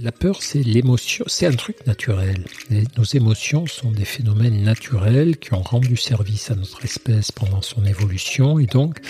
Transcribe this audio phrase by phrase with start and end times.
[0.00, 2.44] La peur, c'est l'émotion, c'est un truc naturel.
[2.96, 7.84] nos émotions sont des phénomènes naturels qui ont rendu service à notre espèce pendant son
[7.84, 9.00] évolution et donc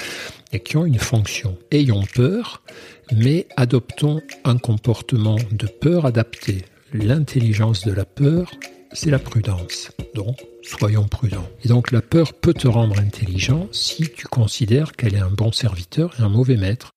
[0.51, 1.59] et qui ont une fonction.
[1.73, 2.63] Ayons peur,
[3.15, 6.65] mais adoptons un comportement de peur adapté.
[6.95, 8.51] L'intelligence de la peur,
[8.93, 9.91] c'est la prudence.
[10.15, 11.51] Donc, soyons prudents.
[11.65, 15.53] Et donc, la peur peut te rendre intelligent si tu considères qu'elle est un bon
[15.53, 16.93] serviteur et un mauvais maître.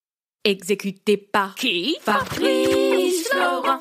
[0.45, 2.90] Exécuté par qui Fabrice
[3.31, 3.79] Florent.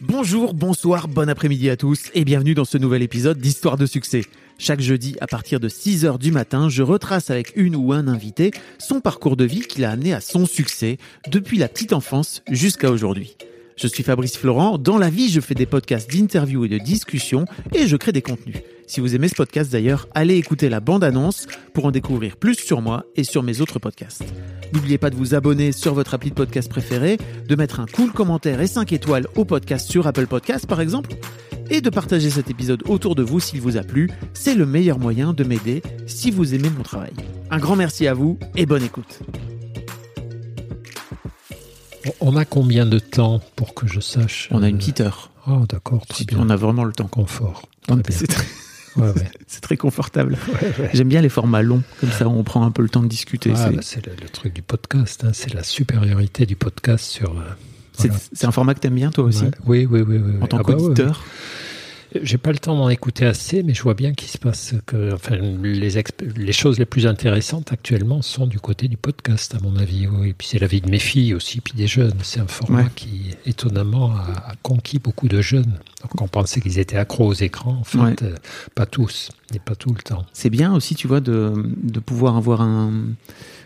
[0.00, 4.22] Bonjour, bonsoir, bon après-midi à tous et bienvenue dans ce nouvel épisode d'Histoire de succès.
[4.58, 8.50] Chaque jeudi à partir de 6h du matin, je retrace avec une ou un invité
[8.78, 10.98] son parcours de vie qui l'a amené à son succès
[11.30, 13.36] depuis la petite enfance jusqu'à aujourd'hui.
[13.76, 14.78] Je suis Fabrice Florent.
[14.78, 18.22] Dans la vie, je fais des podcasts d'interviews et de discussions et je crée des
[18.22, 18.56] contenus.
[18.86, 22.80] Si vous aimez ce podcast d'ailleurs, allez écouter la bande-annonce pour en découvrir plus sur
[22.80, 24.24] moi et sur mes autres podcasts.
[24.72, 28.12] N'oubliez pas de vous abonner sur votre appli de podcast préféré, de mettre un cool
[28.12, 31.10] commentaire et 5 étoiles au podcast sur Apple Podcasts par exemple,
[31.68, 34.08] et de partager cet épisode autour de vous s'il vous a plu.
[34.32, 37.12] C'est le meilleur moyen de m'aider si vous aimez mon travail.
[37.50, 39.20] Un grand merci à vous et bonne écoute.
[42.20, 45.30] On a combien de temps pour que je sache On a une petite heure.
[45.46, 46.38] Oh, d'accord, très bien.
[46.40, 47.06] On a vraiment le temps.
[47.06, 47.62] Confort.
[48.10, 48.46] C'est très...
[49.46, 50.38] c'est très confortable.
[50.92, 53.52] J'aime bien les formats longs, comme ça on prend un peu le temps de discuter.
[53.54, 55.30] Ah, c'est bah, le, truc du podcast, hein.
[55.32, 57.38] c'est la supériorité du podcast sur.
[57.38, 60.46] Euh, c'est un format que tu aimes bien toi aussi oui, oui, oui, oui, En
[60.46, 61.24] tant ah, bah, qu'auditeur
[62.22, 65.12] j'ai pas le temps d'en écouter assez, mais je vois bien qu'il se passe que,
[65.14, 65.90] enfin, les,
[66.36, 70.06] les choses les plus intéressantes actuellement sont du côté du podcast, à mon avis.
[70.06, 70.30] Oui.
[70.30, 72.14] Et puis c'est la vie de mes filles aussi, puis des jeunes.
[72.22, 75.78] C'est un format qui, étonnamment, a, conquis beaucoup de jeunes.
[76.02, 77.78] Donc on pensait qu'ils étaient accros aux écrans.
[77.80, 78.34] En fait, euh,
[78.74, 80.24] pas tous, et pas tout le temps.
[80.32, 81.52] C'est bien aussi, tu vois, de,
[81.82, 82.92] de pouvoir avoir un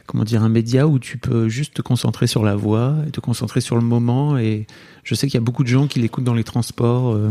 [0.06, 3.20] comment dire un média où tu peux juste te concentrer sur la voix et te
[3.20, 4.66] concentrer sur le moment et
[5.04, 7.30] je sais qu'il y a beaucoup de gens qui l'écoutent dans les transports euh,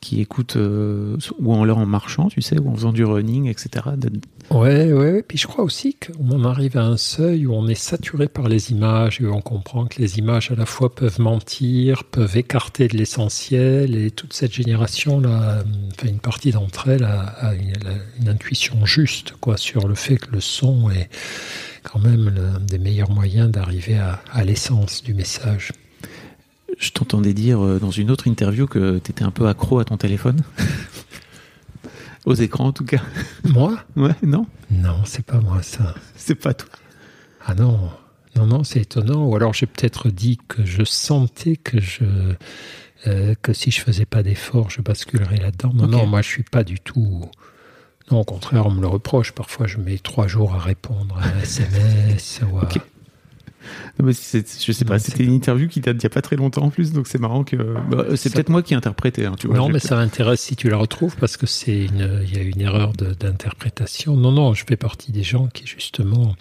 [0.00, 3.48] qui écoutent euh, ou en leur en marchant, tu sais, ou en faisant du running,
[3.48, 3.86] etc.
[4.50, 5.22] Ouais, ouais.
[5.26, 8.70] Puis je crois aussi qu'on arrive à un seuil où on est saturé par les
[8.70, 12.88] images et où on comprend que les images à la fois peuvent mentir, peuvent écarter
[12.88, 17.72] de l'essentiel et toute cette génération-là, enfin une partie d'entre elles a, une,
[18.26, 21.08] intuition juste quoi sur le fait que le son est
[21.82, 25.72] quand même l'un des meilleurs moyens d'arriver à l'essence du message
[26.78, 29.84] je t'entendais dire euh, dans une autre interview que tu étais un peu accro à
[29.84, 30.42] ton téléphone.
[32.24, 33.02] Aux écrans en tout cas.
[33.44, 33.78] Moi?
[33.94, 35.94] Ouais, non Non, c'est pas moi ça.
[36.16, 36.68] C'est pas toi.
[37.46, 37.78] Ah non,
[38.34, 39.26] non, non, c'est étonnant.
[39.26, 42.04] Ou alors j'ai peut-être dit que je sentais que je
[43.06, 45.72] euh, que si je faisais pas d'effort, je basculerais là-dedans.
[45.72, 47.30] Non, non, moi je suis pas du tout.
[48.10, 49.32] Non, au contraire, on me le reproche.
[49.32, 52.68] Parfois, je mets trois jours à répondre à un SMS ou à,
[53.98, 56.70] je sais pas, c'était une interview qui date d'il n'y a pas très longtemps en
[56.70, 57.56] plus, donc c'est marrant que.
[57.90, 59.56] Bah, c'est peut-être moi qui ai interprété, hein, tu vois.
[59.56, 62.42] Non, mais ça m'intéresse si tu la retrouves parce que c'est une, il y a
[62.42, 64.16] une erreur d'interprétation.
[64.16, 66.34] Non, non, je fais partie des gens qui justement.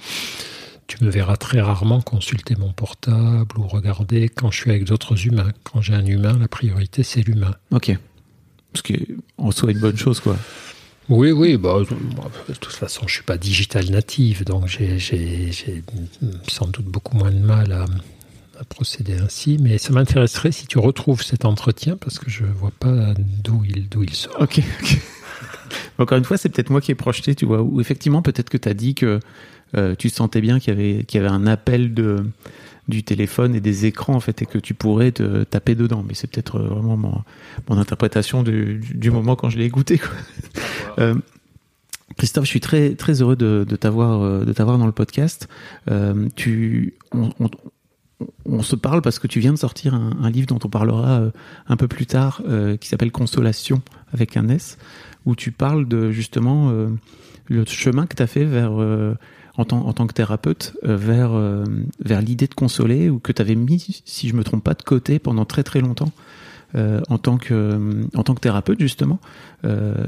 [0.88, 5.26] Tu me verras très rarement consulter mon portable ou regarder quand je suis avec d'autres
[5.26, 5.52] humains.
[5.64, 7.56] Quand j'ai un humain, la priorité c'est l'humain.
[7.72, 7.98] Ok.
[8.76, 9.08] Ce qui est
[9.40, 10.38] en soi une bonne chose, quoi.
[11.10, 11.82] Oui, oui, bah,
[12.50, 14.98] de toute façon, je suis pas digital native, donc j'ai
[16.48, 17.86] sans doute beaucoup moins de mal à,
[18.70, 19.58] procéder ainsi.
[19.62, 23.88] Mais ça m'intéresserait si tu retrouves cet entretien, parce que je vois pas d'où il,
[24.02, 24.36] il sort.
[24.40, 24.62] Ok,
[25.98, 28.58] Encore une fois, c'est peut-être moi qui ai projeté, tu vois, ou effectivement, peut-être que
[28.58, 29.20] tu as dit que
[29.76, 32.26] euh, tu sentais bien qu'il y, qu'il y avait un appel de
[32.88, 36.04] du téléphone et des écrans en fait et que tu pourrais te taper dedans.
[36.08, 37.22] Mais c'est peut-être euh, vraiment mon,
[37.70, 39.98] mon interprétation du, du, moment quand je l'ai écouté.
[39.98, 40.10] Quoi.
[41.00, 41.16] Euh,
[42.18, 45.50] Christophe, je suis très très heureux de, de t'avoir euh, de t'avoir dans le podcast.
[45.90, 47.50] Euh, tu on, on,
[48.46, 51.24] on, se parle parce que tu viens de sortir un, un livre dont on parlera
[51.68, 52.42] un peu plus tard,
[52.80, 53.82] qui s'appelle Consolation
[54.14, 54.78] avec un S,
[55.26, 56.72] où tu parles de justement
[57.48, 58.72] le chemin que tu as fait vers
[59.58, 61.64] en tant, en tant que thérapeute euh, vers, euh,
[62.04, 64.84] vers l'idée de consoler ou que tu avais mis, si je me trompe pas, de
[64.84, 66.12] côté pendant très très longtemps
[66.76, 69.20] euh, en, tant que, en tant que thérapeute justement.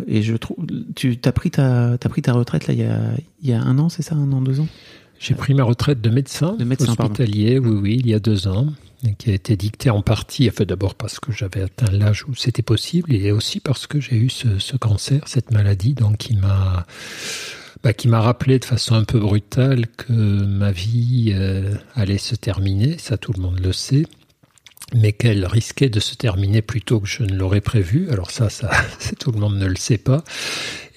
[0.08, 0.58] et je trouve,
[0.96, 3.00] tu as pris, ta, as pris ta retraite là il y a,
[3.42, 4.68] il y a un an, c'est ça, un an, deux ans?
[5.20, 7.12] J'ai pris ma retraite de médecin, De médecin, pardon.
[7.12, 8.68] hospitalier, oui, oui, il y a deux ans,
[9.04, 12.36] et qui a été dictée en partie, enfin d'abord parce que j'avais atteint l'âge où
[12.36, 16.36] c'était possible, et aussi parce que j'ai eu ce, ce cancer, cette maladie, donc qui
[16.36, 16.86] m'a
[17.84, 22.36] bah, qui m'a rappelé de façon un peu brutale que ma vie euh, allait se
[22.36, 24.06] terminer, ça tout le monde le sait,
[24.96, 28.10] mais qu'elle risquait de se terminer plus tôt que je ne l'aurais prévu.
[28.10, 28.70] Alors ça, ça,
[29.20, 30.24] tout le monde ne le sait pas.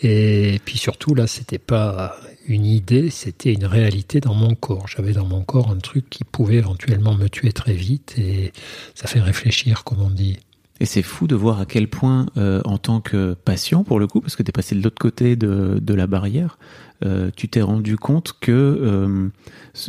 [0.03, 2.17] Et puis surtout là, c'était pas
[2.47, 4.89] une idée, c'était une réalité dans mon corps.
[4.89, 8.53] J'avais dans mon corps un truc qui pouvait éventuellement me tuer très vite, et
[8.95, 10.39] ça fait réfléchir, comme on dit.
[10.83, 14.07] Et c'est fou de voir à quel point, euh, en tant que patient, pour le
[14.07, 16.59] coup, parce que tu es passé de l'autre côté de, la barrière,
[17.05, 19.29] euh, tu t'es rendu compte que euh,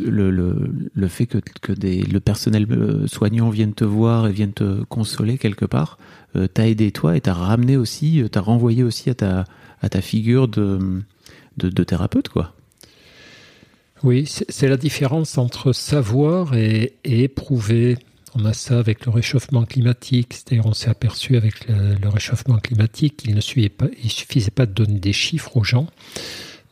[0.04, 2.66] le, fait que, le personnel
[3.06, 5.96] soignant vienne te voir et vienne te consoler quelque part,
[6.52, 11.02] t'a aidé toi et t'a ramené aussi, t'a renvoyé aussi à ta, figure de,
[11.56, 12.52] thérapeute, quoi.
[14.04, 17.96] Oui, c'est la différence entre savoir et éprouver.
[18.34, 20.32] On a ça avec le réchauffement climatique.
[20.32, 25.12] C'est-à-dire, on s'est aperçu avec le, réchauffement climatique qu'il ne suffisait pas, de donner des
[25.12, 25.86] chiffres aux gens,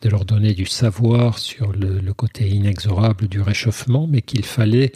[0.01, 4.93] de leur donner du savoir sur le, le côté inexorable du réchauffement, mais qu'il fallait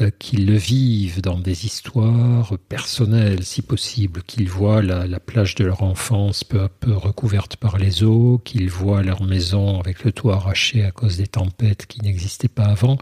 [0.00, 5.56] euh, qu'ils le vivent dans des histoires personnelles, si possible, qu'ils voient la, la plage
[5.56, 10.04] de leur enfance peu à peu recouverte par les eaux, qu'ils voient leur maison avec
[10.04, 12.98] le toit arraché à cause des tempêtes qui n'existaient pas avant.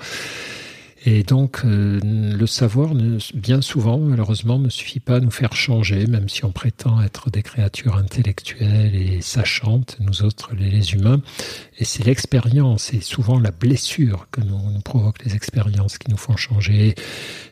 [1.04, 2.94] Et donc, euh, le savoir,
[3.34, 7.28] bien souvent, malheureusement, ne suffit pas à nous faire changer, même si on prétend être
[7.28, 11.20] des créatures intellectuelles et sachantes, nous autres, les, humains.
[11.78, 16.37] Et c'est l'expérience et souvent la blessure que nous provoquent les expériences qui nous font
[16.37, 16.94] changer.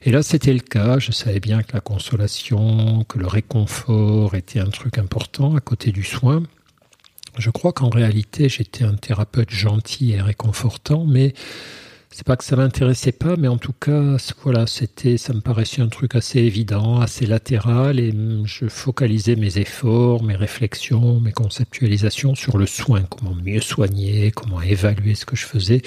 [0.03, 1.01] Et là, c'était le cas.
[1.01, 5.91] Je savais bien que la consolation, que le réconfort était un truc important à côté
[5.91, 6.45] du soin.
[7.37, 11.35] Je crois qu'en réalité, j'étais un thérapeute gentil et réconfortant, mais
[12.13, 15.81] c'est pas que ça m'intéressait pas, mais en tout cas, voilà, c'était, ça me paraissait
[15.81, 18.13] un truc assez évident, assez latéral, et
[18.45, 24.61] je focalisais mes efforts, mes réflexions, mes conceptualisations sur le soin, comment mieux soigner, comment
[24.61, 25.83] évaluer ce que je faisais.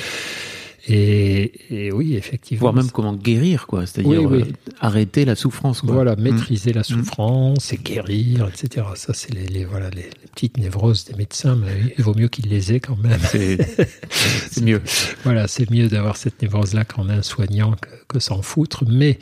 [0.87, 2.59] Et, et oui, effectivement.
[2.59, 3.85] Voire même comment guérir, quoi.
[3.85, 4.41] C'est-à-dire Oui, oui.
[4.49, 5.93] euh, arrêter la souffrance, quoi.
[5.93, 6.21] Voilà, Mm.
[6.21, 8.85] maîtriser la souffrance et guérir, etc.
[8.95, 12.49] Ça, c'est les, les- voilà, les, petites névroses des médecins, mais il vaut mieux qu'ils
[12.49, 13.19] les aient quand même.
[14.09, 14.81] C'est mieux.
[15.23, 18.83] Voilà, c'est mieux d'avoir cette névrose-là quand on est un soignant que, que s'en foutre.
[18.87, 19.19] Mais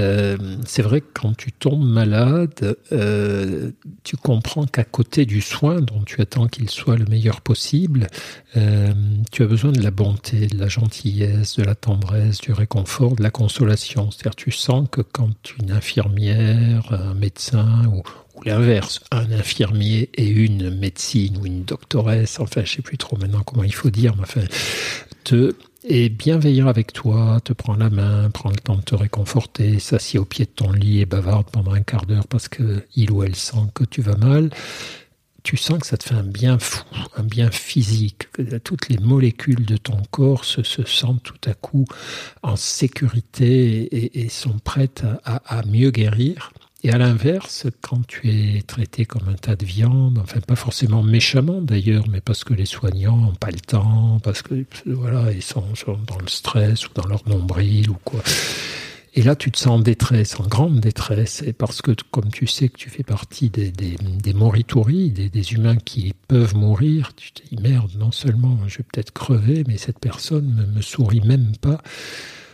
[0.00, 0.36] euh,
[0.66, 3.70] c'est vrai que quand tu tombes malade, euh,
[4.02, 8.06] tu comprends qu'à côté du soin, dont tu attends qu'il soit le meilleur possible,
[8.56, 8.92] euh,
[9.30, 13.22] tu as besoin de la bonté, de la gentillesse, de la tendresse, du réconfort, de
[13.22, 14.10] la consolation.
[14.10, 18.02] C'est-à-dire tu sens que quand une infirmière, un médecin ou,
[18.46, 23.42] l'inverse, un infirmier et une médecine ou une doctoresse, enfin je sais plus trop maintenant
[23.44, 24.40] comment il faut dire, mais enfin,
[25.24, 25.52] te
[25.84, 30.18] est bienveillant avec toi, te prend la main, prend le temps de te réconforter, s'assied
[30.18, 33.22] au pied de ton lit et bavarde pendant un quart d'heure parce que il ou
[33.22, 34.50] elle sent que tu vas mal,
[35.42, 36.84] tu sens que ça te fait un bien fou,
[37.16, 41.54] un bien physique, que toutes les molécules de ton corps se, se sentent tout à
[41.54, 41.86] coup
[42.42, 46.52] en sécurité et, sont prêtes à mieux guérir.
[46.82, 51.02] Et à l'inverse, quand tu es traité comme un tas de viande, enfin pas forcément
[51.02, 55.42] méchamment d'ailleurs, mais parce que les soignants n'ont pas le temps, parce que voilà, ils
[55.42, 55.62] sont,
[56.06, 58.20] dans le stress ou dans leur nombril ou quoi.
[59.12, 62.46] Et là, tu te sens en détresse, en grande détresse, et parce que comme tu
[62.46, 67.32] sais que tu fais partie des, des, des morituri, des, humains qui peuvent mourir, tu
[67.32, 71.20] te dis merde, non seulement je vais peut-être crever, mais cette personne me, me sourit
[71.20, 71.82] même pas.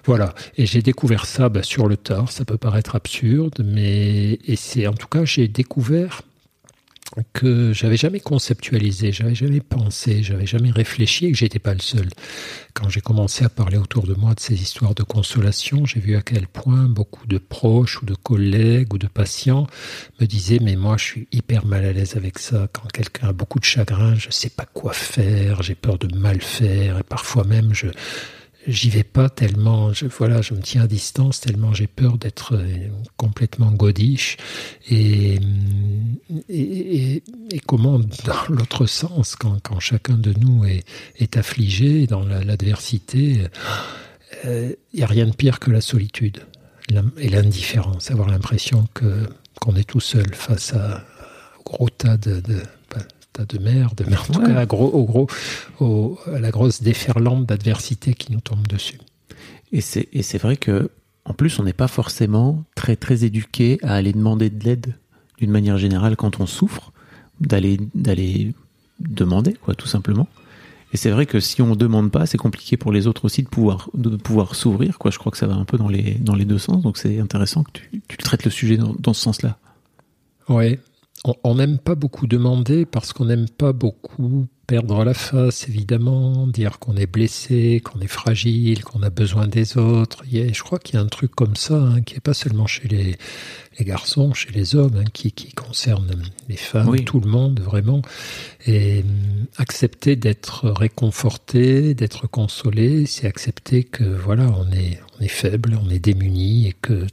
[0.07, 4.55] Voilà, et j'ai découvert ça bah, sur le tard, ça peut paraître absurde, mais et
[4.55, 6.23] c'est en tout cas j'ai découvert
[7.33, 11.81] que j'avais jamais conceptualisé, j'avais jamais pensé, j'avais jamais réfléchi et que j'étais pas le
[11.81, 12.09] seul.
[12.73, 16.15] Quand j'ai commencé à parler autour de moi de ces histoires de consolation, j'ai vu
[16.15, 19.67] à quel point beaucoup de proches ou de collègues ou de patients
[20.21, 22.69] me disaient mais moi je suis hyper mal à l'aise avec ça.
[22.73, 26.41] Quand quelqu'un a beaucoup de chagrin, je sais pas quoi faire, j'ai peur de mal
[26.41, 27.89] faire et parfois même je
[28.67, 32.55] j'y vais pas tellement, je, voilà, je me tiens à distance tellement j'ai peur d'être
[32.55, 34.37] euh, complètement godiche.
[34.91, 35.39] Et,
[36.49, 37.23] et,
[37.67, 43.47] comment, dans l'autre sens, quand, quand chacun de nous est, affligé dans la- l'adversité,
[44.45, 46.41] il n'y a rien de pire que la solitude
[47.19, 49.27] et l'indifférence, avoir l'impression que
[49.61, 51.05] qu'on est tout seul face à,
[51.59, 52.41] au gros tas de,
[53.37, 54.47] tas de merde, mais en tout Ouais.
[54.53, 55.27] cas à gros, au gros,
[55.81, 58.99] au- à la grosse déferlante d'adversité qui nous tombe dessus.
[59.73, 60.91] Et c'est et c'est vrai que
[61.25, 64.95] en plus on n'est pas forcément très très éduqué à aller demander de l'aide
[65.39, 66.93] d'une manière générale quand on souffre,
[67.41, 68.55] d'aller d'aller
[69.01, 70.29] demander quoi tout simplement.
[70.93, 73.49] Et c'est vrai que si on demande pas, c'est compliqué pour les autres aussi de
[73.49, 74.99] pouvoir, de pouvoir s'ouvrir.
[74.99, 75.11] Quoi.
[75.11, 76.81] Je crois que ça va un peu dans les, dans les deux sens.
[76.83, 79.59] Donc c'est intéressant que tu, tu traites le sujet dans, dans ce sens-là.
[80.49, 80.79] Oui.
[81.25, 86.79] On n'aime pas beaucoup demander parce qu'on n'aime pas beaucoup perdre la face, évidemment, dire
[86.79, 90.25] qu'on est blessé, qu'on est fragile, qu'on a besoin des autres.
[90.31, 92.89] je crois qu'il y a un truc comme ça, hein, qui n'est pas seulement chez
[92.89, 93.17] les,
[93.85, 96.11] garçons, chez les hommes, hein, qui, concerne
[96.49, 98.03] les femmes, tout le monde, vraiment.
[98.67, 105.29] Et hum, accepter d'être réconforté, d'être consolé, c'est accepter que, voilà, on est, on est
[105.29, 107.07] faible, on est démuni et que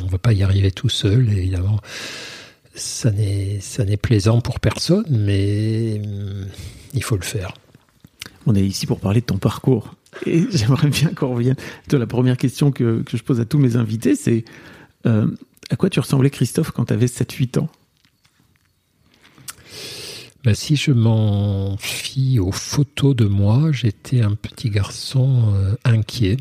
[0.00, 1.80] on ne va pas y arriver tout seul, évidemment
[2.76, 6.46] ça n'est ça n'est plaisant pour personne, mais hum,
[6.94, 7.54] il faut le faire.
[8.46, 9.94] On est ici pour parler de ton parcours.
[10.24, 11.56] Et j'aimerais bien qu'on revienne.
[11.90, 14.44] La première question que, je pose à tous mes invités, c'est
[15.06, 15.28] euh,
[15.70, 17.68] à quoi tu ressemblais, Christophe, quand tu avais 7-8 ans?
[20.44, 26.36] Ben, Si je m'en fie aux photos de moi, j'étais un petit garçon euh, inquiet.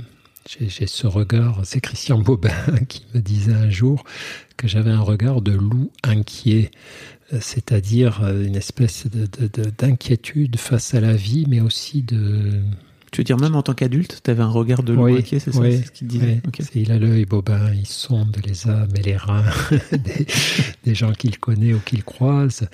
[0.47, 2.51] J'ai ce regard, c'est Christian Bobin
[2.87, 4.03] qui me disait un jour
[4.57, 6.71] que j'avais un regard de loup inquiet
[7.39, 12.61] c'est-à-dire euh, une espèce d'inquiétude face à la vie, mais aussi de...
[13.15, 15.53] Tu veux dire même en tant qu'adulte, tu avais un regard de loup inquiet, c'est
[15.53, 16.41] ça ce qu'il disait
[16.75, 19.45] Il a l'œil bobin, il sonde les âmes et les reins
[20.83, 22.67] des, gens qu'il connaît ou qu'il croise.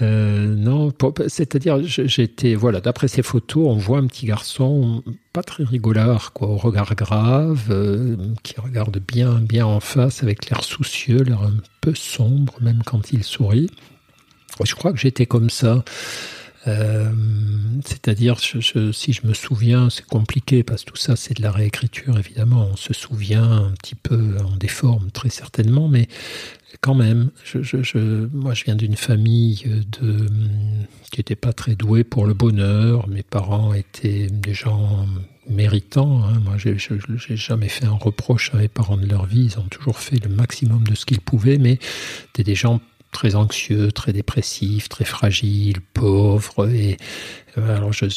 [0.00, 0.92] Euh, non,
[1.26, 5.02] c'est-à-dire j'étais, voilà, d'après ces photos, on voit un petit garçon
[5.32, 8.14] pas très rigolard, quoi, au regard grave, euh,
[8.44, 13.12] qui regarde bien, bien en face, avec l'air soucieux, l'air un peu sombre, même quand
[13.12, 13.68] il sourit.
[14.62, 15.82] Je crois que j'étais comme ça.
[16.68, 17.10] Euh,
[17.84, 18.60] c'est-à-dire, si
[19.12, 22.68] je me souviens, c'est compliqué parce que tout ça, c'est de la réécriture, évidemment.
[22.72, 26.08] On se souvient un petit peu, on déforme très certainement, mais
[26.80, 27.30] quand même,
[28.32, 29.64] moi, je viens d'une famille
[30.00, 30.26] de,
[31.10, 33.08] qui n'était pas très douée pour le bonheur.
[33.08, 35.06] Mes parents étaient des gens
[35.48, 36.22] méritants.
[36.24, 36.40] Hein.
[36.44, 39.46] Moi, j'ai jamais fait un reproche à mes parents de leur vie.
[39.52, 41.78] Ils ont toujours fait le maximum de ce qu'ils pouvaient, mais
[42.26, 42.80] c'était des gens
[43.12, 46.68] très anxieux, très dépressif, très fragile, pauvre.
[46.70, 46.96] Et
[47.56, 48.08] euh, alors, j'ai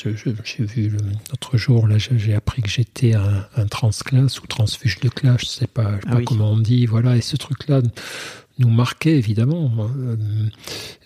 [0.60, 0.90] vu
[1.30, 5.46] l'autre jour, là, j'ai appris que j'étais un, un transclasse ou transfuge de clash, je
[5.48, 7.16] sais pas, sais ah pas comment on dit, voilà.
[7.16, 7.82] Et ce truc-là
[8.60, 9.72] nous marquait évidemment.
[9.80, 10.16] Euh,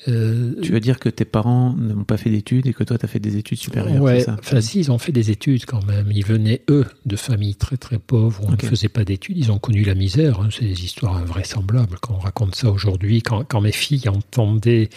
[0.08, 3.06] euh, tu veux dire que tes parents n'ont pas fait d'études et que toi tu
[3.06, 4.36] as fait des études supérieures Ouais, ça?
[4.40, 6.12] enfin si, ils ont fait des études quand même.
[6.12, 9.38] Ils venaient eux de familles très très pauvres où on ne faisait pas d'études.
[9.38, 10.42] Ils ont connu la misère.
[10.42, 10.50] Hein.
[10.52, 13.22] C'est des histoires invraisemblables quand on raconte ça aujourd'hui.
[13.22, 14.90] Quand, quand mes filles entendaient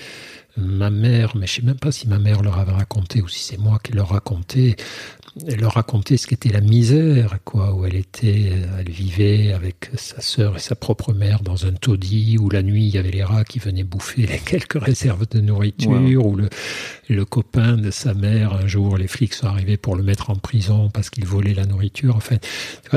[0.58, 3.42] ma mère, mais je sais même pas si ma mère leur avait raconté ou si
[3.44, 4.76] c'est moi qui leur racontais,
[5.46, 10.20] elle leur racontait ce qu'était la misère, quoi, où elle était, elle vivait avec sa
[10.20, 13.22] sœur et sa propre mère dans un taudis, où la nuit il y avait les
[13.22, 16.48] rats qui venaient bouffer les quelques réserves de nourriture, où le,
[17.08, 20.36] le copain de sa mère, un jour, les flics sont arrivés pour le mettre en
[20.36, 22.16] prison parce qu'il volait la nourriture.
[22.16, 22.36] Enfin,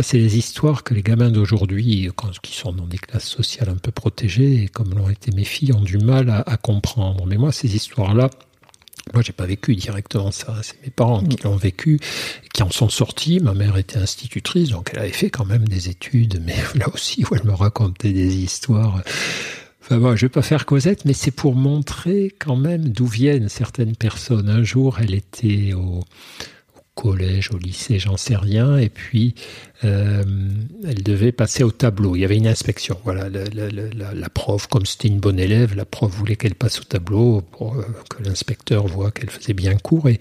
[0.02, 2.10] c'est des histoires que les gamins d'aujourd'hui,
[2.42, 5.74] qui sont dans des classes sociales un peu protégées, et comme l'ont été mes filles,
[5.74, 7.26] ont du mal à, à comprendre.
[7.28, 8.30] Mais moi, ces histoires-là,
[9.14, 10.56] moi, j'ai pas vécu directement ça.
[10.62, 12.00] C'est mes parents qui l'ont vécu,
[12.54, 13.40] qui en sont sortis.
[13.40, 17.26] Ma mère était institutrice, donc elle avait fait quand même des études, mais là aussi,
[17.30, 19.02] où elle me racontait des histoires.
[19.82, 23.50] Enfin bon, je vais pas faire Cosette, mais c'est pour montrer quand même d'où viennent
[23.50, 24.50] certaines personnes.
[24.50, 26.02] Un jour, elle était au,
[26.96, 28.78] collège, au lycée, j'en sais rien.
[28.78, 29.36] Et puis,
[29.84, 30.24] euh,
[30.88, 32.16] elle devait passer au tableau.
[32.16, 32.98] Il y avait une inspection.
[33.04, 37.42] Voilà, la, prof, comme c'était une bonne élève, la prof voulait qu'elle passe au tableau
[37.42, 40.10] pour euh, que l'inspecteur voit qu'elle faisait bien cours.
[40.10, 40.20] Et,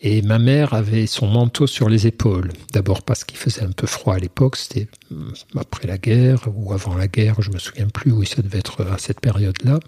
[0.00, 2.52] et ma mère avait son manteau sur les épaules.
[2.72, 6.72] D'abord parce qu'il faisait un peu froid à l'époque, c'était euh, après la guerre ou
[6.72, 9.80] avant la guerre, je me souviens plus où ça devait être à cette période-là.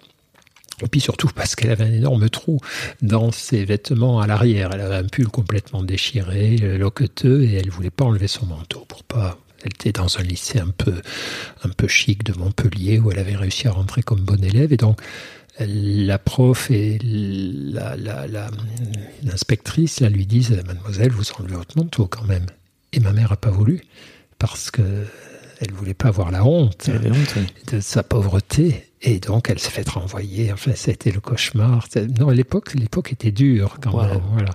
[0.82, 2.61] Et puis surtout parce qu'elle avait un énorme trou
[3.02, 4.70] dans ses vêtements à l'arrière.
[4.73, 9.02] Elle avait un pull complètement déchiré, loqueteux, et elle voulait pas enlever son manteau pour
[9.04, 9.38] pas.
[9.62, 10.94] Elle était dans un lycée un peu,
[11.64, 14.73] un peu chic de Montpellier où elle avait réussi à rentrer comme bonne élève.
[14.73, 15.00] Et donc,
[15.58, 16.99] la prof et
[19.25, 22.47] l'inspectrice la, lui disent Mademoiselle, vous enlevez votre manteau quand même.
[22.92, 23.82] Et ma mère n'a pas voulu
[24.38, 24.82] parce que
[25.61, 26.88] elle voulait pas avoir la honte,
[27.73, 28.88] de sa pauvreté.
[29.02, 30.52] Et donc, elle s'est fait renvoyer.
[30.52, 31.87] Enfin, c'était le cauchemar.
[32.19, 34.21] Non, l'époque, l'époque était dure quand même.
[34.33, 34.50] Voilà.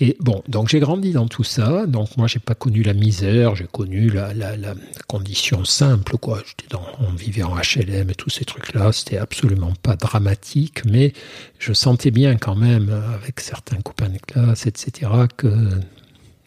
[0.00, 1.86] Et bon, donc j'ai grandi dans tout ça.
[1.86, 4.74] Donc moi, j'ai pas connu la misère, j'ai connu la, la, la,
[5.06, 6.42] condition simple, quoi.
[6.70, 8.90] Dans, on vivait en HLM et tous ces trucs-là.
[8.92, 11.12] C'était absolument pas dramatique, mais
[11.58, 15.48] je sentais bien quand même, avec certains copains de classe, etc., que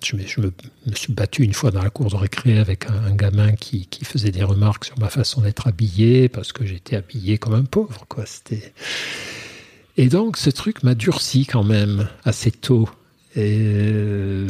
[0.05, 0.51] je, me,
[0.95, 4.43] suis battu une fois dans la cour de récré avec un, gamin qui, faisait des
[4.43, 8.05] remarques sur ma façon d'être habillé parce que j'étais habillé comme un pauvre.
[8.07, 8.25] Quoi.
[8.25, 8.73] C'était...
[9.97, 12.89] Et donc ce truc m'a durci quand même assez tôt.
[13.35, 14.45] Et,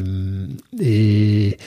[0.82, 1.58] et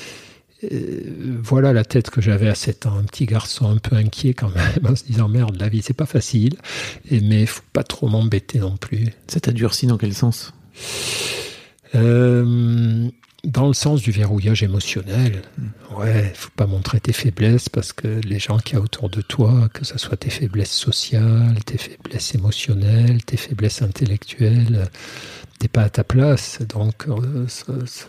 [1.42, 4.50] voilà la tête que j'avais à 7 ans, un petit garçon un peu inquiet quand
[4.54, 6.57] même, en se disant merde, la vie c'est pas facile,
[7.11, 9.07] et, mais faut pas trop m'embêter non plus.
[9.28, 10.52] Ça t'a durci dans quel sens?
[11.95, 13.09] Euh,
[13.49, 15.40] Dans le sens du verrouillage émotionnel.
[15.97, 19.23] Ouais, faut pas montrer tes faiblesses parce que les gens qui y a autour de
[19.23, 24.90] toi, que ce soit tes faiblesses sociales, tes faiblesses émotionnelles, tes faiblesses intellectuelles,
[25.59, 26.59] t'es pas à ta place.
[26.69, 28.09] Donc, euh, ça, ça,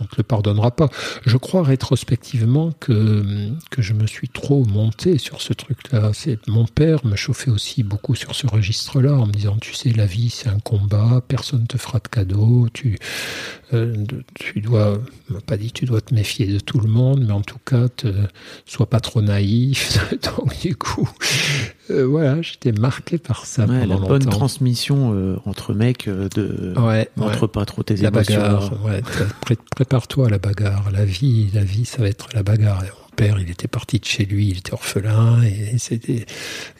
[0.00, 0.88] on te le pardonnera pas.
[1.26, 6.12] Je crois rétrospectivement que, que je me suis trop monté sur ce truc-là.
[6.14, 9.90] C'est mon père me chauffait aussi beaucoup sur ce registre-là en me disant tu sais
[9.90, 12.98] la vie c'est un combat, personne te fera de cadeau, tu
[14.34, 15.00] tu dois
[15.46, 18.08] pas dit tu dois te méfier de tout le monde, mais en tout cas te,
[18.66, 19.98] sois pas trop naïf.
[20.22, 21.08] Donc du coup
[21.90, 23.66] euh, voilà j'étais marqué par ça.
[23.66, 28.40] Ouais, la bonne transmission euh, entre mecs de ouais, montre pas trop tes la émotions.
[28.40, 29.02] Bagarre, ouais,
[29.74, 30.90] prépare-toi à la bagarre.
[30.92, 32.84] La vie, la vie, ça va être la bagarre.
[33.18, 36.24] Père, il était parti de chez lui, il était orphelin, et c'était,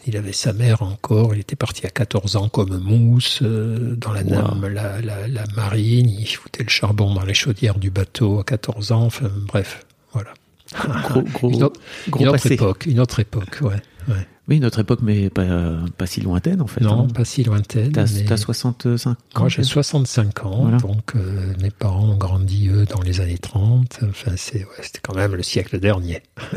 [0.07, 4.12] il avait sa mère encore, il était parti à 14 ans comme mousse, euh, dans
[4.12, 4.61] la, wow.
[4.68, 8.92] la, la, la, marine, il foutait le charbon dans les chaudières du bateau à 14
[8.92, 10.33] ans, enfin, bref, voilà.
[11.09, 12.54] Gros, gros, une autre, gros une autre passé.
[12.54, 13.83] époque, une autre époque, ouais.
[14.07, 14.28] ouais.
[14.48, 15.44] Oui, notre époque, mais pas,
[15.98, 16.80] pas si lointaine en fait.
[16.80, 17.08] Non, hein.
[17.12, 17.92] pas si lointaine.
[17.92, 18.32] T'as mais...
[18.32, 20.78] as 65 ans Moi, j'ai 65 ans, Voilà.
[20.78, 24.00] donc euh, mes parents ont grandi, eux, dans les années 30.
[24.08, 24.36] Enfin, ouais,
[24.82, 26.22] c'était quand même le siècle dernier.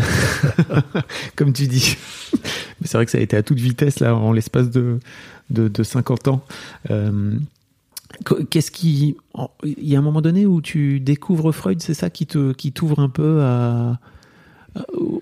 [1.35, 1.97] Comme tu dis.
[2.81, 4.99] Mais c'est vrai que ça a été à toute vitesse, là, en l'espace de,
[5.49, 6.43] de, de 50 ans.
[6.89, 7.37] Euh,
[8.49, 9.15] Qu'est-ce qui.
[9.63, 12.71] Il y a un moment donné où tu découvres Freud, c'est ça qui te qui
[12.71, 13.99] t'ouvre un peu à,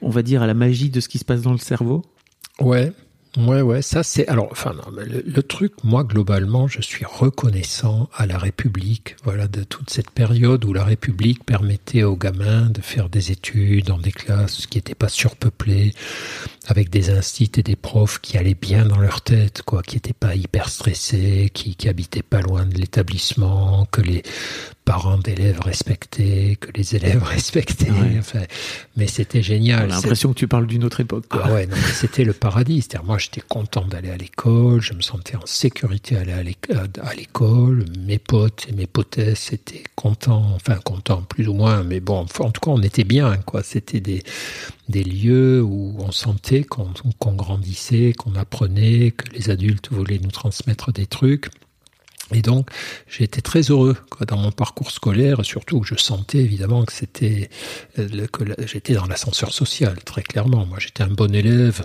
[0.01, 2.03] on va dire, à la magie de ce qui se passe dans le cerveau?
[2.59, 2.91] Ouais,
[3.37, 3.81] ouais, ouais.
[3.81, 4.27] Ça, c'est.
[4.27, 9.15] Alors, enfin, non, mais le, le, truc, moi, globalement, je suis reconnaissant à la République,
[9.23, 13.85] voilà, de toute cette période où la République permettait aux gamins de faire des études
[13.85, 15.93] dans des classes qui n'étaient pas surpeuplées,
[16.67, 20.13] avec des instituts et des profs qui allaient bien dans leur tête, quoi, qui n'étaient
[20.13, 24.23] pas hyper stressés, qui, qui habitaient pas loin de l'établissement, que les
[24.89, 27.91] parents d'élèves respectaient, que les élèves respectaient.
[27.91, 28.15] Ouais.
[28.17, 28.41] Enfin,
[28.97, 29.81] mais c'était génial.
[29.87, 31.25] J'ai l'impression que tu parles d'une autre époque.
[31.29, 31.43] Quoi.
[31.45, 32.81] Ah ouais, c'était le paradis.
[32.81, 36.33] C'est-à-dire, moi, j'étais content d'aller à l'école, je me sentais en sécurité à aller
[37.03, 37.85] à l'école.
[37.99, 42.49] Mes potes et mes potesses étaient contents, enfin contents plus ou moins, mais bon, en
[42.49, 43.61] tout cas, on était bien, quoi.
[43.61, 44.23] C'était des
[44.87, 50.31] des lieux où on sentait qu'on qu grandissait, qu'on apprenait, que les adultes voulaient nous
[50.31, 51.51] transmettre des trucs.
[52.33, 52.69] Et donc,
[53.07, 57.49] j'ai été très heureux dans mon parcours scolaire, surtout que je sentais évidemment que c'était
[57.95, 60.65] que j'étais dans l'ascenseur social, très clairement.
[60.65, 61.83] Moi, j'étais un bon élève.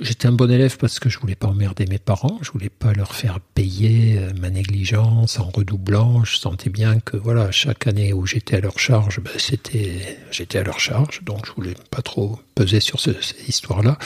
[0.00, 2.92] J'étais un bon élève parce que je voulais pas emmerder mes parents, je voulais pas
[2.92, 6.24] leur faire payer ma négligence en redoublant.
[6.24, 10.58] Je sentais bien que voilà, chaque année où j'étais à leur charge, ben, c'était j'étais
[10.58, 13.96] à leur charge, donc je voulais pas trop peser sur ce, cette histoire-là.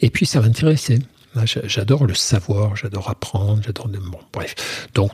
[0.00, 0.98] Et puis ça m'intéressait.
[1.44, 3.88] J'adore le savoir, j'adore apprendre, j'adore.
[3.88, 4.88] Bon, bref.
[4.94, 5.12] Donc,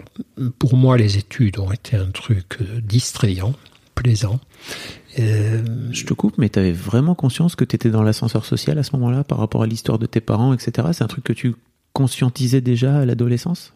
[0.58, 3.54] pour moi, les études ont été un truc distrayant,
[3.94, 4.40] plaisant.
[5.18, 8.78] Euh, je te coupe, mais tu avais vraiment conscience que tu étais dans l'ascenseur social
[8.78, 10.88] à ce moment-là par rapport à l'histoire de tes parents, etc.
[10.92, 11.54] C'est un truc que tu
[11.92, 13.72] conscientisais déjà à l'adolescence?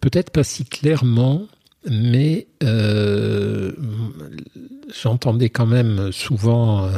[0.00, 1.46] Peut-être pas si clairement,
[1.88, 3.72] mais euh,
[5.02, 6.88] j'entendais quand même souvent.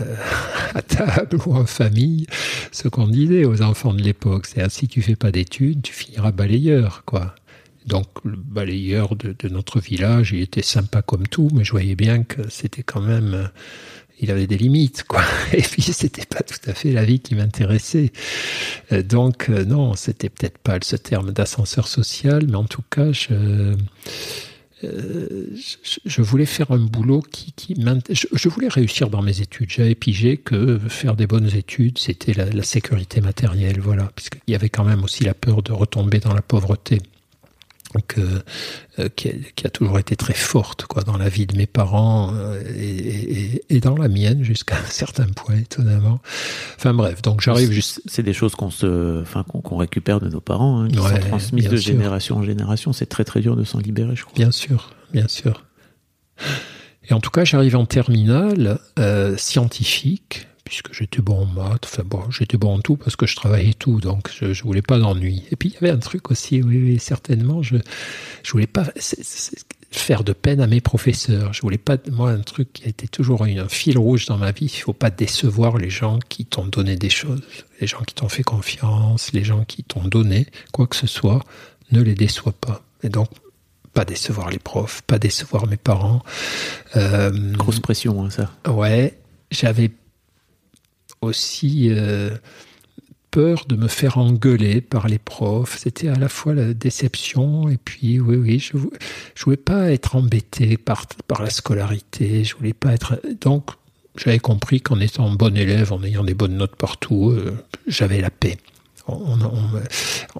[0.00, 0.16] Euh,
[0.74, 2.26] à table ou en famille,
[2.70, 5.92] ce qu'on disait aux enfants de l'époque, c'est ah, si tu fais pas d'études, tu
[5.92, 7.34] finiras balayeur, quoi.
[7.86, 11.96] Donc le balayeur de, de, notre village, il était sympa comme tout, mais je voyais
[11.96, 13.50] bien que c'était quand même,
[14.20, 15.24] il avait des limites, quoi.
[15.52, 18.12] Et puis c'était pas tout à fait la vie qui m'intéressait.
[18.90, 23.74] Donc euh, non, c'était peut-être pas ce terme d'ascenseur social, mais en tout cas, je
[24.84, 25.46] euh,
[26.04, 27.74] je, voulais faire un boulot qui, qui
[28.10, 29.70] je, je, voulais réussir dans mes études.
[29.70, 34.54] J'avais pigé que faire des bonnes études, c'était la, la, sécurité matérielle, voilà, puisqu'il y
[34.54, 37.00] avait quand même aussi la peur de retomber dans la pauvreté.
[37.94, 41.56] Donc, euh, qui, a, qui, a, toujours été très forte quoi dans la vie de
[41.56, 46.20] mes parents euh, et, et, et, dans la mienne jusqu'à un certain point étonnamment.
[46.76, 48.00] Enfin bref, donc j'arrive juste.
[48.06, 51.20] C'est des choses qu'on se, enfin qu'on qu récupère de nos parents, hein, qui ouais,
[51.20, 51.92] sont transmises de sûr.
[51.92, 52.92] génération en génération.
[52.92, 54.34] C'est très très dur de s'en libérer, je crois.
[54.34, 55.64] Bien sûr, bien sûr.
[57.08, 62.02] Et en tout cas, j'arrive en terminale euh, scientifique puisque j'étais bon en maths, enfin
[62.02, 64.98] bon, j'étais bon en tout parce que je travaillais tout, donc je, je voulais pas
[64.98, 65.44] d'ennui.
[65.50, 67.76] Et puis il y avait un truc aussi, oui, oui, certainement, je,
[68.42, 71.52] je voulais pas c est, c est, faire de peine à mes professeurs.
[71.52, 74.50] Je voulais pas, moi, un truc qui a été toujours un fil rouge dans ma
[74.50, 77.42] vie, il faut pas décevoir les gens qui t'ont donné des choses,
[77.78, 81.44] les gens qui t'ont fait confiance, les gens qui t'ont donné quoi que ce soit,
[81.90, 82.82] ne les déçois pas.
[83.02, 83.28] Et donc,
[83.92, 86.22] pas décevoir les profs, pas décevoir mes parents.
[86.96, 88.50] Euh, Grosse pression, hein, ça.
[88.66, 89.18] Ouais,
[89.50, 89.90] j'avais
[91.22, 92.30] aussi euh,
[93.30, 95.78] peur de me faire engueuler par les profs.
[95.78, 98.76] C'était à la fois la déception et puis oui, oui, je,
[99.34, 101.06] je voulais pas être embêté par,
[101.40, 102.44] la scolarité.
[102.44, 103.70] Je voulais pas être donc
[104.16, 107.56] j'avais compris qu'en étant bon élève, en ayant des bonnes notes partout, euh,
[107.86, 108.58] j'avais la paix
[109.08, 109.36] on,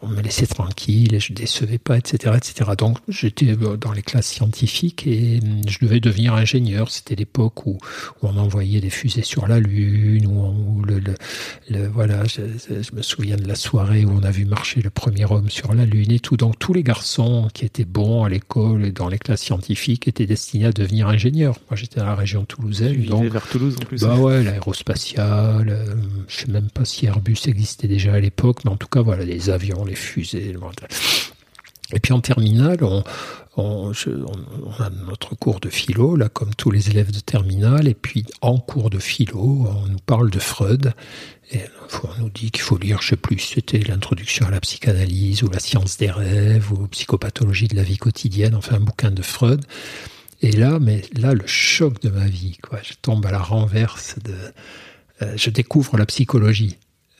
[0.08, 2.70] me, laissait tranquille et je décevais pas, etc., etc.
[2.76, 6.90] Donc j'étais dans les classes scientifiques et je devais devenir ingénieur.
[6.90, 7.78] C'était l'époque où,
[8.22, 11.02] on envoyait des fusées sur la Lune, où, le,
[11.88, 12.42] voilà, je,
[12.94, 15.84] me souviens de la soirée où on a vu marcher le premier homme sur la
[15.84, 16.36] Lune et tout.
[16.36, 20.26] Donc tous les garçons qui étaient bons à l'école et dans les classes scientifiques étaient
[20.26, 21.58] destinés à devenir ingénieurs.
[21.70, 23.04] Moi j'étais dans la région toulousaine.
[23.04, 24.02] donc vers Toulouse en plus.
[24.02, 25.68] Bah ouais, l'aérospatiale.
[25.68, 25.94] Euh,
[26.28, 29.24] je sais même pas si Airbus existait déjà à l'époque mais en tout cas, voilà,
[29.24, 30.54] les avions, les fusées.
[31.92, 32.78] Et puis en terminale,
[33.56, 33.92] on,
[34.78, 38.58] a notre cours de philo, là, comme tous les élèves de terminale, et puis en
[38.58, 40.94] cours de philo, on nous parle de Freud,
[41.52, 41.60] et
[42.02, 45.50] on nous dit qu'il faut lire, je sais plus, c'était l'introduction à la psychanalyse, ou
[45.50, 49.62] la science des rêves, ou psychopathologie de la vie quotidienne, enfin un bouquin de Freud.
[50.40, 52.80] Et là, mais là, le choc de ma vie, quoi.
[52.82, 54.34] Je tombe à la renverse de,
[55.22, 56.78] euh, je découvre la psychologie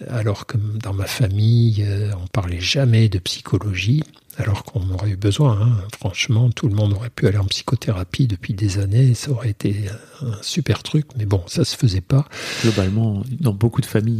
[0.08, 4.02] alors que dans ma famille, euh, on parlait jamais de psychologie,
[4.36, 5.60] alors qu'on aurait eu besoin.
[5.60, 5.76] Hein.
[5.98, 9.74] Franchement, tout le monde aurait pu aller en psychothérapie depuis des années, ça aurait été
[10.22, 12.26] un super truc, mais bon, ça se faisait pas.
[12.62, 14.18] Globalement, dans beaucoup de familles,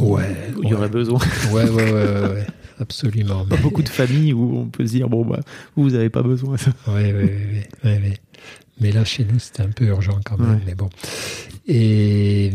[0.63, 1.19] il y aurait besoin.
[1.51, 2.47] Ouais, ouais, ouais,
[2.79, 3.45] absolument.
[3.45, 5.39] Dans beaucoup de familles où on peut se dire, bon, bah,
[5.75, 6.55] vous n'avez pas besoin.
[6.87, 7.29] Oui, oui,
[7.83, 8.13] oui.
[8.79, 10.89] Mais là, chez nous, c'était un peu urgent quand même, mais bon.
[11.67, 12.51] Et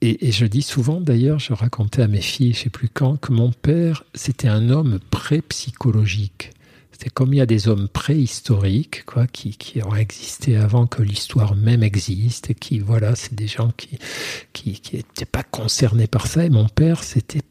[0.00, 3.32] et, je dis souvent, d'ailleurs, je racontais à mes filles, je sais plus quand, que
[3.32, 6.52] mon père, c'était un homme pré-psychologique.
[6.92, 11.54] C'est comme il y a des hommes préhistoriques, quoi, qui, ont existé avant que l'histoire
[11.54, 13.98] même existe, et qui, voilà, c'est des gens qui,
[14.52, 16.44] qui, qui étaient pas concernés par ça.
[16.44, 17.42] Et mon père, c'était,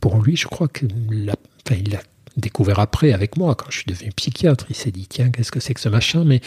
[0.00, 2.02] pour lui, je crois que enfin, il l'a
[2.36, 4.66] découvert après avec moi, quand je suis devenu psychiatre.
[4.70, 6.24] Il s'est dit, tiens, qu'est-ce que c'est que ce machin?
[6.24, 6.40] Mais,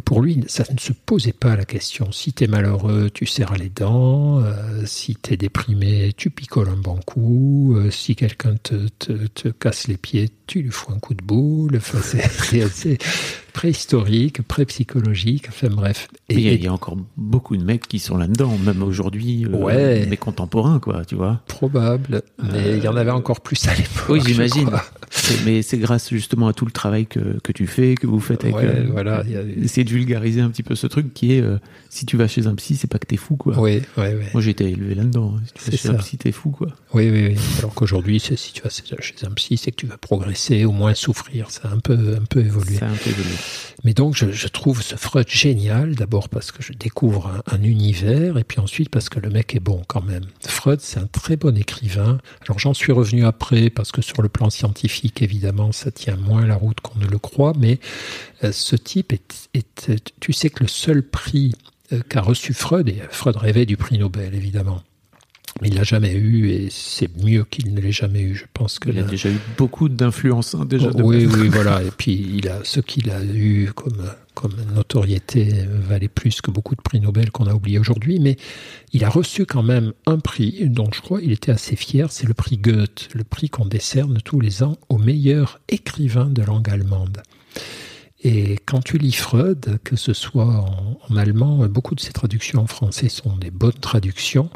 [0.00, 2.10] pour lui, ça ne se posait pas la question.
[2.10, 4.40] Si tu es malheureux, tu serres les dents.
[4.40, 7.76] Euh, si tu es déprimé, tu picoles un bon coup.
[7.76, 11.22] Euh, si quelqu'un te, te, te, casse les pieds, tu lui fous un coup de
[11.22, 11.76] boule.
[11.76, 12.98] Enfin, c'est assez
[13.52, 15.46] préhistorique, pré-psychologique.
[15.48, 16.08] Enfin bref.
[16.28, 20.06] Et il y, a encore beaucoup de mecs qui sont là-dedans, même aujourd'hui, euh, ouais,
[20.06, 21.40] mes contemporains, quoi, tu vois.
[21.46, 22.22] Probable.
[22.42, 24.08] Mais il y en avait encore plus à l'époque.
[24.08, 24.70] Oui, j'imagine.
[25.44, 28.44] Mais c'est grâce justement à tout le travail que, que tu fais, que vous faites
[28.44, 28.56] avec.
[28.56, 29.22] Ouais, voilà.
[29.62, 31.42] Essayer de vulgariser un petit peu ce truc qui est
[31.94, 33.58] si tu vas chez un psy, c'est pas que t'es fou, quoi.
[33.58, 34.24] Oui, oui, oui.
[34.32, 35.36] Moi, été élevé là-dedans.
[35.46, 36.68] Si tu vas chez un psy, t'es fou, quoi.
[36.92, 37.36] Oui, oui, oui.
[37.58, 40.94] Alors qu'aujourd'hui, si tu vas chez un psy, c'est que tu vas progresser, au moins
[40.94, 41.50] souffrir.
[41.50, 42.76] Ça a un peu, un peu évolué.
[42.78, 43.34] Ça a un peu évolué.
[43.84, 47.62] Mais donc, je, je trouve ce Freud génial, d'abord parce que je découvre un, un,
[47.62, 50.24] univers, et puis ensuite parce que le mec est bon quand même.
[50.40, 52.18] Freud, c'est un très bon écrivain.
[52.46, 56.46] Alors, j'en suis revenu après, parce que sur le plan scientifique, évidemment, ça tient moins
[56.46, 57.78] la route qu'on ne le croit, mais
[58.42, 61.52] euh, ce type est, est, tu sais que le seul prix
[61.92, 64.82] euh, qu'a reçu Freud, et Freud rêvait du prix Nobel, évidemment.
[65.62, 68.34] Il l'a jamais eu et c'est mieux qu'il ne l'ait jamais eu.
[68.34, 70.90] Je pense que il a déjà eu beaucoup d'influence hein, déjà.
[70.94, 71.82] Oh, oui, oui, voilà.
[71.82, 76.74] Et puis il a ce qu'il a eu comme comme notoriété valait plus que beaucoup
[76.74, 78.18] de prix Nobel qu'on a oublié aujourd'hui.
[78.18, 78.36] Mais
[78.92, 82.10] il a reçu quand même un prix dont je crois il était assez fier.
[82.10, 86.42] C'est le prix Goethe, le prix qu'on décerne tous les ans au meilleur écrivain de
[86.42, 87.22] langue allemande.
[88.24, 90.64] Et quand tu lis Freud, que ce soit
[91.10, 94.48] en, allemand, beaucoup de ses traductions en français sont des bonnes traductions.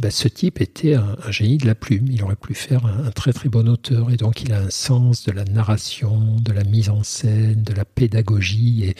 [0.00, 2.06] Ben, ce type était un, génie de la plume.
[2.10, 4.10] Il aurait pu faire un, très très bon auteur.
[4.10, 7.74] Et donc il a un sens de la narration, de la mise en scène, de
[7.74, 8.94] la pédagogie.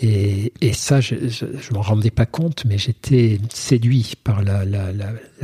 [0.00, 4.64] Et, ça, je ne m'en rendais pas compte, mais j'étais séduit par la,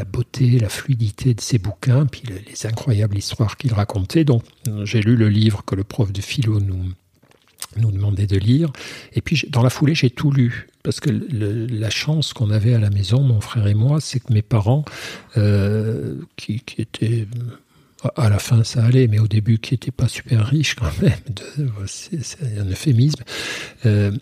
[0.05, 4.25] beauté, la fluidité de ses bouquins, puis les incroyables histoires qu'il racontait.
[4.25, 4.43] Donc
[4.85, 6.93] j'ai lu le livre que le prof de philo nous
[7.77, 8.71] nous demander de lire.
[9.13, 10.69] Et puis, dans la foulée, j'ai tout lu.
[10.83, 14.33] Parce que la chance qu'on avait à la maison, mon frère et moi, c'est que
[14.33, 14.85] mes parents,
[15.37, 17.27] euh, qui, étaient
[18.17, 21.13] à la fin ça allait, mais au début qui n'étaient pas super riches quand même,
[21.87, 22.21] c'est
[22.59, 23.23] un euphémisme,
[23.87, 24.13] euh,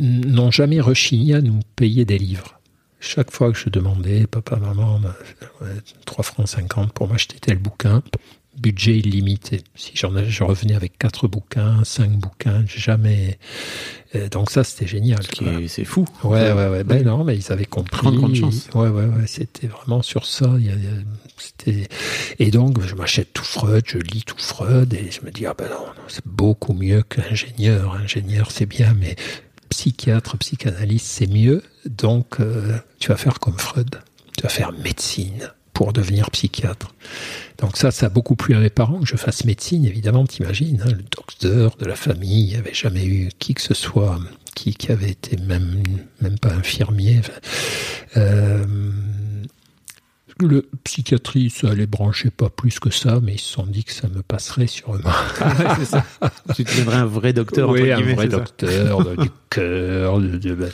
[0.00, 2.60] n'ont jamais rechigné à nous payer des livres.
[3.00, 5.00] Chaque fois que je demandais, papa, maman,
[6.06, 8.02] 3 francs 50 pour m'acheter tel bouquin,
[8.56, 9.62] budget illimité.
[9.74, 13.38] Si j'en je revenais avec quatre bouquins, cinq bouquins, jamais.
[14.14, 15.20] Euh, donc ça, c'était génial.
[15.68, 16.04] C'est fou.
[16.22, 16.84] Ouais, ouais, ouais.
[16.84, 18.16] Ben non, mais ils avaient compris.
[18.16, 18.68] Grande chance.
[18.74, 19.26] Ouais, ouais, ouais.
[19.26, 20.50] C'était vraiment sur ça.
[21.36, 21.88] C'était
[22.38, 25.54] et donc je m'achète tout Freud, je lis tout Freud et je me dis ah
[25.56, 27.94] ben non, c'est beaucoup mieux qu'ingénieur.
[27.94, 29.16] Ingénieur, c'est bien, mais
[29.68, 31.62] psychiatre, psychanalyste, c'est mieux.
[31.86, 34.00] Donc euh, tu vas faire comme Freud.
[34.36, 36.94] Tu vas faire médecine pour devenir psychiatre.
[37.58, 40.82] Donc ça, ça a beaucoup plu à mes parents que je fasse médecine, évidemment, t'imagines,
[40.86, 44.18] hein, le docteur de la famille, il avait jamais eu qui que ce soit
[44.54, 45.82] qui, qui avait été même,
[46.20, 47.20] même pas infirmier.
[48.16, 48.64] euh,
[50.40, 53.92] le psychiatrie, ça les branchait pas plus que ça, mais ils se sont dit que
[53.92, 55.10] ça me passerait sûrement.
[55.40, 56.04] Ah c'est ça.
[56.54, 57.70] tu deviendrais un vrai docteur.
[57.70, 60.20] Oui, un vrai docteur du cœur.
[60.20, 60.70] De,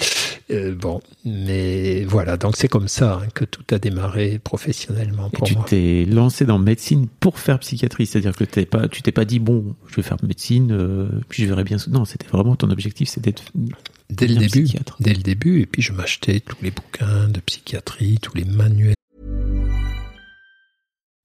[0.50, 5.46] euh, bon, mais voilà, donc c'est comme ça hein, que tout a démarré professionnellement pour
[5.46, 9.12] Et tu t'es lancé dans médecine pour faire psychiatrie, c'est-à-dire que t'es pas, tu t'es
[9.12, 11.76] pas dit bon, je vais faire médecine, euh, puis je verrai bien.
[11.88, 13.34] Non, c'était vraiment ton objectif, c'était
[14.08, 14.96] dès le début, psychiatre.
[15.00, 18.94] dès le début, et puis je m'achetais tous les bouquins de psychiatrie, tous les manuels.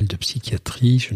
[0.00, 1.08] De psychiatrie.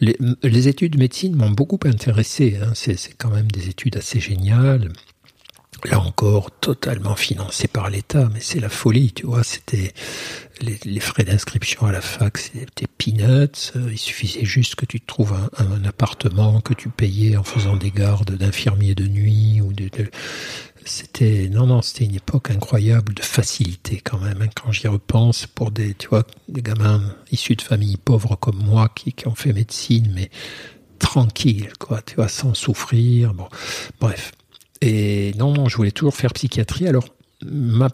[0.00, 2.58] Les, études de médecine m'ont beaucoup intéressé.
[2.62, 2.72] Hein.
[2.74, 4.92] C'est quand même des études assez géniales.
[5.84, 9.44] Là encore, totalement financées par l'État, mais c'est la folie, tu vois.
[9.44, 9.92] C'était
[10.60, 13.72] les, frais d'inscription à la fac, c'était peanuts.
[13.88, 18.32] Il suffisait juste que tu trouves un, appartement que tu payais en faisant des gardes
[18.32, 19.88] d'infirmiers de nuit ou de
[20.88, 25.46] c'était non non c'était une époque incroyable de facilité quand même hein, quand j'y repense
[25.46, 29.52] pour des tu vois des gamins issus de familles pauvres comme moi qui, ont fait
[29.52, 30.30] médecine mais
[30.98, 33.48] tranquille quoi tu vois sans souffrir bon
[34.00, 34.32] bref.
[34.80, 36.86] Et non non je voulais toujours faire psychiatrie.
[36.86, 37.04] Alors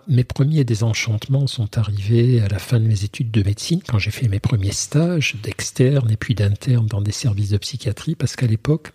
[0.08, 4.10] mes premiers désenchantements sont arrivés à la fin de mes études de médecine, quand j'ai
[4.10, 8.46] fait mes premiers stages d'externe et puis d'interne dans des services de psychiatrie, parce qu'à
[8.46, 8.92] l'époque,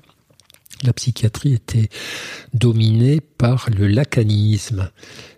[0.84, 1.90] la psychiatrie était
[2.54, 4.90] dominée par le lacanisme.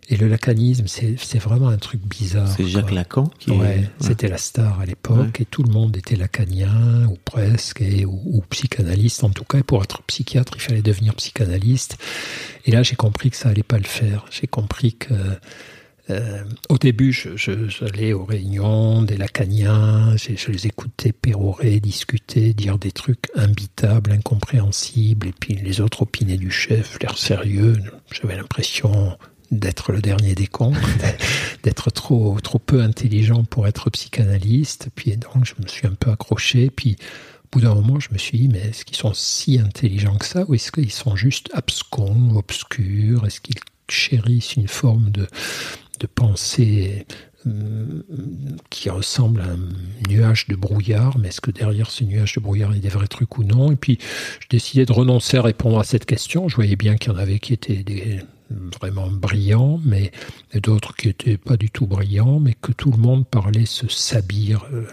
[0.10, 2.48] Et le lacanisme, c'est vraiment un truc bizarre.
[2.50, 3.90] C'est Jacques Lacan qui ouais.
[4.02, 5.42] C'était la star à l'époque ouais.
[5.44, 9.24] et tout le monde était lacanien ou presque et, ou, ou, psychanalyste.
[9.24, 11.98] En tout cas, pour être psychiatre, il fallait devenir psychanalyste.
[12.66, 14.26] Et là, j'ai compris que ça allait pas le faire.
[14.32, 15.14] J'ai compris que
[16.10, 22.78] euh, au début, j'allais je, aux réunions des lacaniens, je, les écoutais pérorer, discuter, dire
[22.78, 27.78] des trucs imbitables, incompréhensibles, et puis les autres opinaient du chef, l'air sérieux.
[28.12, 29.18] J'avais l'impression
[29.52, 30.74] d'être le dernier des cons,
[31.64, 34.90] d'être trop, trop peu intelligent pour être psychanalyste.
[34.96, 36.70] Puis donc, je me suis un peu accroché.
[36.70, 36.96] Puis,
[37.46, 40.26] au bout d'un moment, je me suis dit, mais est-ce qu'ils sont si intelligents que
[40.26, 43.26] ça ou est-ce qu'ils sont juste abscons, obscurs?
[43.26, 43.60] Est-ce qu'ils
[43.90, 45.28] chérissent une forme de,
[46.02, 47.06] de pensée
[47.48, 48.04] euh,
[48.70, 52.72] qui ressemble à un nuage de brouillard, mais est-ce que derrière ce nuage de brouillard
[52.72, 53.72] il y a des vrais trucs ou non?
[53.72, 54.00] Et puis
[54.40, 56.50] je décidais de renoncer à répondre à cette question.
[56.50, 57.84] Je voyais bien qu'il y en avait qui étaient
[58.80, 60.12] vraiment brillants, mais
[60.62, 64.68] d'autres qui étaient pas du tout brillants, mais que tout le monde parlait ce sabir
[64.74, 64.86] euh,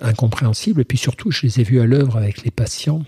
[0.00, 0.80] incompréhensible.
[0.80, 3.04] Et puis surtout, je les ai vus à l'œuvre avec les patients.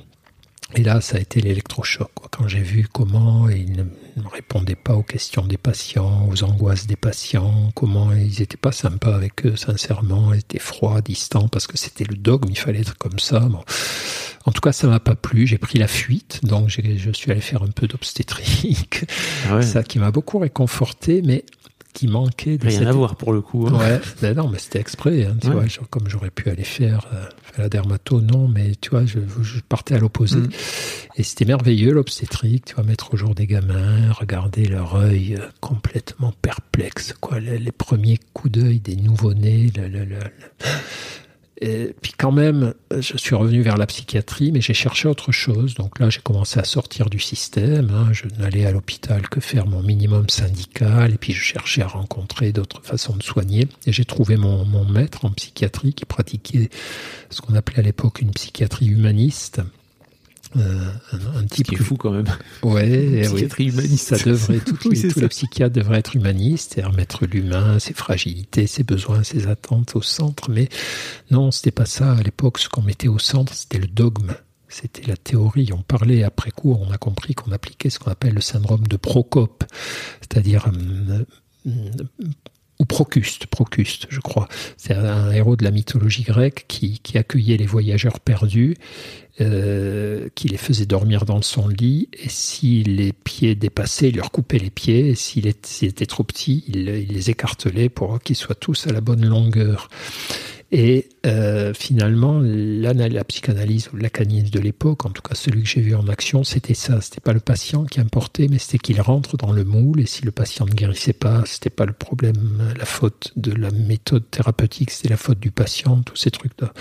[0.75, 2.11] Et là, ça a été l'électrochoc.
[2.31, 3.85] Quand j'ai vu comment ils ne
[4.33, 9.15] répondaient pas aux questions des patients, aux angoisses des patients, comment ils n'étaient pas sympas
[9.15, 12.97] avec eux, sincèrement, ils étaient froids, distants, parce que c'était le dogme, il fallait être
[12.97, 13.41] comme ça.
[13.41, 13.63] Bon.
[14.45, 15.47] En tout cas, ça m'a pas plu.
[15.47, 19.05] J'ai pris la fuite, donc je suis allé faire un peu d'obstétrique.
[19.49, 19.63] Ah ouais.
[19.63, 21.45] Ça qui m'a beaucoup réconforté, mais
[21.93, 22.89] qui manquait de rien cette...
[22.89, 23.79] à voir pour le coup hein.
[23.79, 25.55] ouais ben non mais c'était exprès hein, tu ouais.
[25.55, 29.05] vois genre, comme j'aurais pu aller faire, euh, faire la dermato non mais tu vois
[29.05, 30.51] je, je partais à l'opposé mm.
[31.17, 35.47] et c'était merveilleux l'obstétrique tu vois mettre au jour des gamins regarder leur œil euh,
[35.61, 40.19] complètement perplexe quoi les, les premiers coups d'œil des nouveau-nés le, le, le,
[41.61, 45.75] et puis quand même, je suis revenu vers la psychiatrie, mais j'ai cherché autre chose.
[45.75, 47.91] Donc là, j'ai commencé à sortir du système.
[47.91, 48.09] Hein.
[48.13, 52.53] Je n'allais à l'hôpital que faire mon minimum syndical, et puis je cherchais à rencontrer
[52.53, 53.69] d'autres façons de soigner.
[53.87, 56.71] Et j'ai trouvé mon, mon maître en psychiatrie qui pratiquait
[57.31, 59.61] ce qu'on appelait à l'époque une psychiatrie humaniste
[60.57, 62.27] Euh, un, un, type qui est fou quand même.
[62.63, 64.15] Ouais, psychiatrie humaniste.
[64.15, 65.21] Ça devrait, toutes Oui, ça.
[65.21, 70.03] les psychiatres devraient être humanistes et remettre l'humain, ses fragilités, ses besoins, ses attentes au
[70.03, 70.51] centre.
[70.51, 70.69] Mais
[71.31, 72.13] non, c'était pas ça.
[72.13, 74.35] À l'époque, ce qu'on mettait au centre, c'était le dogme.
[74.69, 75.71] C'était la théorie.
[75.73, 78.97] On parlait après coup, on a compris qu'on appliquait ce qu'on appelle le syndrome de
[78.97, 79.65] Procope,
[80.21, 81.25] c'est-à-dire euh,
[81.67, 81.71] euh,
[82.83, 84.49] ou Procuste, Procuste, je crois.
[84.77, 88.75] C'est un héros de la mythologie grecque qui, accueillait les voyageurs perdus,
[89.41, 94.33] euh, qui les faisait dormir dans son lit, et si les pieds dépassaient, il leur
[94.33, 98.21] coupait les pieds, et s'il est- s'il était trop petit, il, il les écartelait pour
[98.21, 99.89] qu'ils soient tous à la bonne longueur.
[100.75, 105.83] Et euh, finalement, la, psychanalyse ou lacanisme de l'époque, en tout cas celui que j'ai
[105.83, 107.03] vu en action, c'était ça.
[107.03, 110.01] C'était pas le patient qui importait, mais c'était qu'il rentre dans le moule.
[110.01, 113.71] Et si le patient ne guérissait pas, c'était pas le problème, la faute de la
[113.71, 116.73] méthode thérapeutique, c'était la faute du patient, tous ces trucs-là.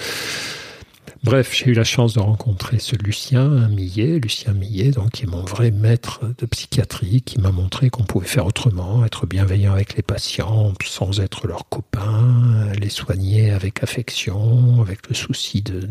[1.24, 5.28] Bref, j'ai eu la chance de rencontrer ce Lucien Millet, Lucien Millet, donc qui est
[5.28, 9.96] mon vrai maître de psychiatrie, qui m'a montré qu'on pouvait faire autrement, être bienveillant avec
[9.96, 15.88] les patients sans être leurs copains, les soigner avec affection, avec le souci de,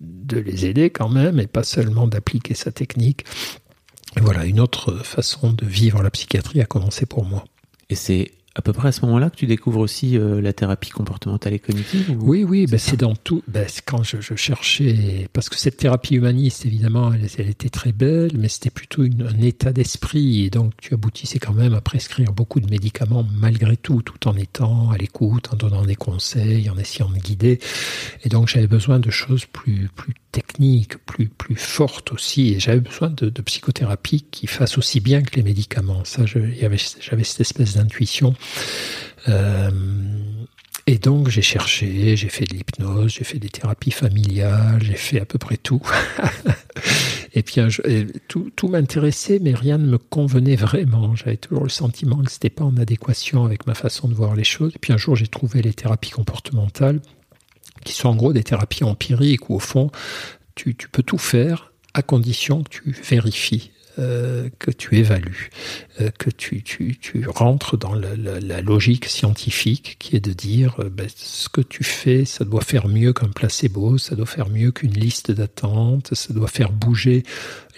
[0.00, 3.24] de les aider quand même, et pas seulement d'appliquer sa technique.
[4.18, 7.44] Et voilà, une autre façon de vivre la psychiatrie a commencé pour moi.
[7.88, 10.88] Et c'est à peu près à ce moment-là que tu découvres aussi euh, la thérapie
[10.88, 13.42] comportementale et cognitive ou- Oui, oui, ben c'est dans tout.
[13.48, 17.92] Ben quand je, je, cherchais, parce que cette thérapie humaniste, évidemment, elle, elle était très
[17.92, 20.44] belle, mais c'était plutôt une, un état d'esprit.
[20.46, 24.34] Et donc, tu aboutissais quand même à prescrire beaucoup de médicaments malgré tout, tout en
[24.36, 27.58] étant à l'écoute, en donnant des conseils, en essayant de guider.
[28.24, 32.52] Et donc, j'avais besoin de choses plus, plus techniques, plus, plus fortes aussi.
[32.52, 36.04] Et j'avais besoin de, psychothérapie qui fasse aussi bien que les médicaments.
[36.04, 38.34] Ça, j'avais cette espèce d'intuition.
[39.28, 39.70] Euh,
[40.86, 45.20] et donc j'ai cherché, j'ai fait de l'hypnose, j'ai fait des thérapies familiales, j'ai fait
[45.20, 45.82] à peu près tout.
[47.34, 47.60] et puis
[48.28, 51.16] tout, tout m'intéressait, mais rien ne me convenait vraiment.
[51.16, 54.44] J'avais toujours le sentiment que c'était pas en adéquation avec ma façon de voir les
[54.44, 54.72] choses.
[54.76, 57.00] Et puis un jour j'ai trouvé les thérapies comportementales,
[57.86, 59.90] qui sont en gros des thérapies empiriques où au fond
[60.54, 65.48] tu, peux tout faire à condition que tu vérifies euh, que tu évalues,
[66.02, 66.62] euh, que tu,
[67.28, 72.26] rentres dans la, logique scientifique qui est de dire euh, ben, ce que tu fais,
[72.26, 76.48] ça doit faire mieux qu'un placebo, ça doit faire mieux qu'une liste d'attente, ça doit
[76.48, 77.22] faire bouger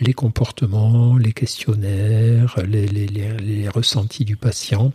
[0.00, 4.92] les comportements, les questionnaires, les, les, ressentis du patient.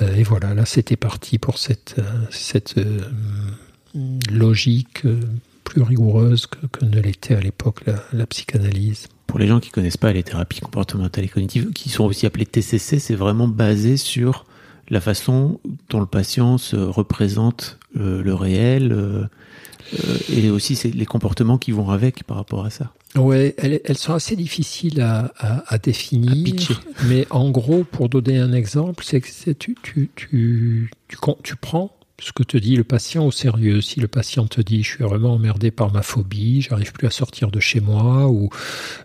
[0.00, 2.00] Et voilà, là c'était parti pour cette
[4.30, 5.02] logique
[5.64, 9.70] plus rigoureuse que, que ne l'était à l'époque la, la psychanalyse pour les gens qui
[9.70, 13.98] connaissent pas les thérapies comportementales et cognitives, qui sont aussi appelées TCC, c'est vraiment basé
[13.98, 14.46] sur
[14.88, 19.24] la façon dont le patient se représente euh, le réel euh,
[19.94, 22.92] euh, et aussi c'est les comportements qui vont avec par rapport à ça.
[23.16, 28.08] Ouais, elles, elles sont assez difficiles à, à, à définir, à mais en gros, pour
[28.08, 32.76] donner un exemple, c'est que tu, tu, tu, tu, tu prends ce que te dit
[32.76, 33.80] le patient au sérieux?
[33.80, 37.10] Si le patient te dit je suis vraiment emmerdé par ma phobie, j'arrive plus à
[37.10, 38.50] sortir de chez moi, ou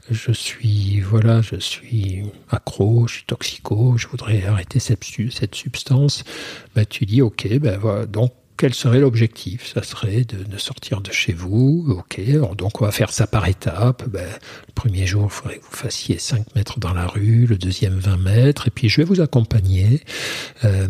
[0.10, 5.04] je suis voilà, je suis accro, je suis toxico, je voudrais arrêter cette,
[5.54, 6.24] substance,
[6.76, 9.72] ben tu dis ok, ben voilà, donc quel serait l'objectif?
[9.74, 11.86] Ça serait de, sortir de chez vous.
[11.90, 14.08] Ok, alors donc on va faire ça par étapes.
[14.08, 17.58] Ben, le premier jour, il faudrait que vous fassiez 5 mètres dans la rue, le
[17.58, 20.02] deuxième 20 mètres, et puis je vais vous accompagner,
[20.64, 20.88] euh,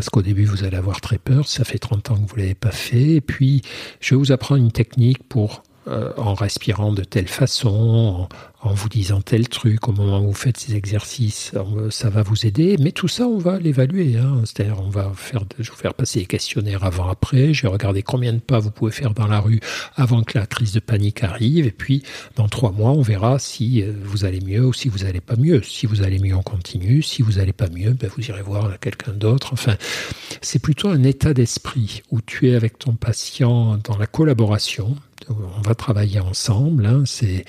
[0.00, 2.40] parce qu'au début vous allez avoir très peur, ça fait 30 ans que vous ne
[2.40, 3.60] l'avez pas fait, et puis
[4.00, 8.28] je vais vous apprendre une technique pour euh, en respirant de telle façon,
[8.62, 11.52] en, vous disant tel truc, au moment où vous faites ces exercices,
[11.90, 12.76] ça va vous aider.
[12.78, 14.16] Mais tout ça, on va l'évaluer.
[14.16, 14.42] Hein.
[14.44, 17.54] C'est-à-dire, on va faire, je vais vous faire passer les questionnaires avant-après.
[17.54, 19.60] Je vais regarder combien de pas vous pouvez faire dans la rue
[19.96, 21.66] avant que la crise de panique arrive.
[21.66, 22.04] Et puis,
[22.36, 25.36] dans trois mois, on verra si euh, vous allez mieux ou si vous allez pas
[25.36, 25.62] mieux.
[25.62, 27.02] Si vous allez mieux, on continue.
[27.02, 29.54] Si vous allez pas mieux, ben, vous irez voir quelqu'un d'autre.
[29.54, 29.76] Enfin,
[30.40, 34.96] c'est plutôt un état d'esprit où tu es avec ton patient dans la collaboration
[35.28, 37.44] on va travailler ensemble, hein, c'est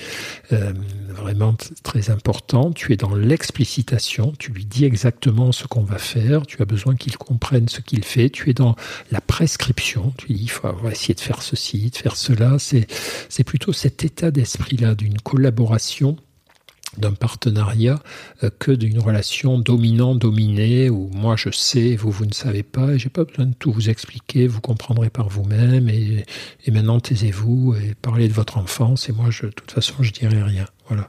[0.52, 0.74] euh,
[1.10, 2.72] vraiment très important.
[2.72, 6.96] Tu es dans l'explicitation, tu lui dis exactement ce qu'on va faire, tu as besoin
[6.96, 8.76] qu'il comprenne ce qu'il fait, tu es dans
[9.12, 12.58] la prescription, tu dis il faut essayer de faire ceci, de faire cela.
[12.60, 16.18] C'est plutôt cet état d'esprit-là d'une collaboration
[16.98, 18.00] d'un partenariat
[18.44, 23.00] euh, que d'une relation dominant-dominée où moi je sais, vous vous ne savez pas, et
[23.00, 26.26] j'ai pas besoin de tout vous expliquer, vous comprendrez par vous-même, et,
[26.66, 30.12] et, maintenant taisez-vous et parlez de votre enfance, et moi je, de toute façon je
[30.12, 30.66] dirai rien.
[30.88, 31.08] Voilà.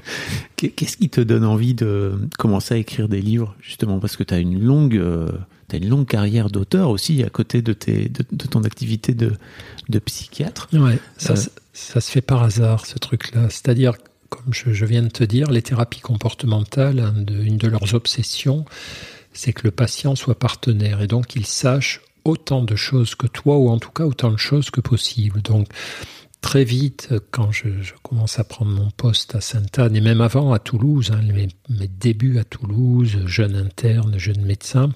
[0.56, 4.34] Qu'est-ce qui te donne envie de commencer à écrire des livres, justement, parce que tu
[4.34, 4.96] as une longue...
[4.96, 5.28] Euh...
[5.68, 9.14] Tu as une longue carrière d'auteur aussi à côté de, tes, de, de ton activité
[9.14, 9.32] de,
[9.88, 10.68] de psychiatre.
[10.72, 11.36] Ouais, ça, euh...
[11.36, 13.50] ça, ça se fait par hasard, ce truc-là.
[13.50, 13.94] C'est-à-dire
[14.36, 18.64] comme je, viens de te dire, les thérapies comportementales, une de leurs obsessions,
[19.32, 23.56] c'est que le patient soit partenaire et donc il sache autant de choses que toi,
[23.56, 25.42] ou en tout cas autant de choses que possible.
[25.42, 25.68] Donc,
[26.40, 27.68] très vite, quand je,
[28.02, 31.20] commence à prendre mon poste à Sainte-Anne, et même avant à Toulouse, hein,
[31.68, 34.90] mes, débuts à Toulouse, jeune interne, jeune médecin,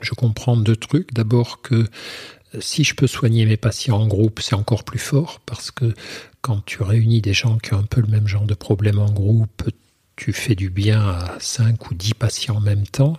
[0.00, 1.14] je comprends deux trucs.
[1.14, 1.86] D'abord que
[2.60, 5.94] si je peux soigner mes patients en groupe, c'est encore plus fort parce que
[6.40, 9.10] quand tu réunis des gens qui ont un peu le même genre de problème en
[9.10, 9.62] groupe,
[10.16, 13.16] tu fais du bien à 5 ou 10 patients en même temps,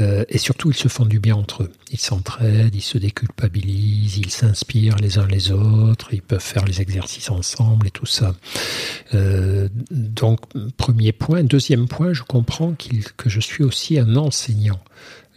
[0.00, 1.72] euh, et surtout ils se font du bien entre eux.
[1.90, 6.80] Ils s'entraident, ils se déculpabilisent, ils s'inspirent les uns les autres, ils peuvent faire les
[6.80, 8.34] exercices ensemble et tout ça.
[9.14, 10.40] Euh, donc,
[10.76, 11.42] premier point.
[11.42, 12.74] Deuxième point, je comprends
[13.16, 14.80] que je suis aussi un enseignant.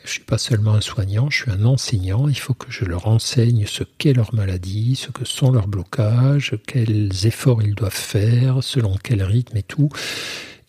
[0.06, 2.28] Je suis pas seulement un soignant, je suis un enseignant.
[2.28, 6.56] Il faut que je leur enseigne ce qu'est leur maladie, ce que sont leurs blocages,
[6.66, 9.90] quels efforts ils doivent faire, selon quel rythme et tout.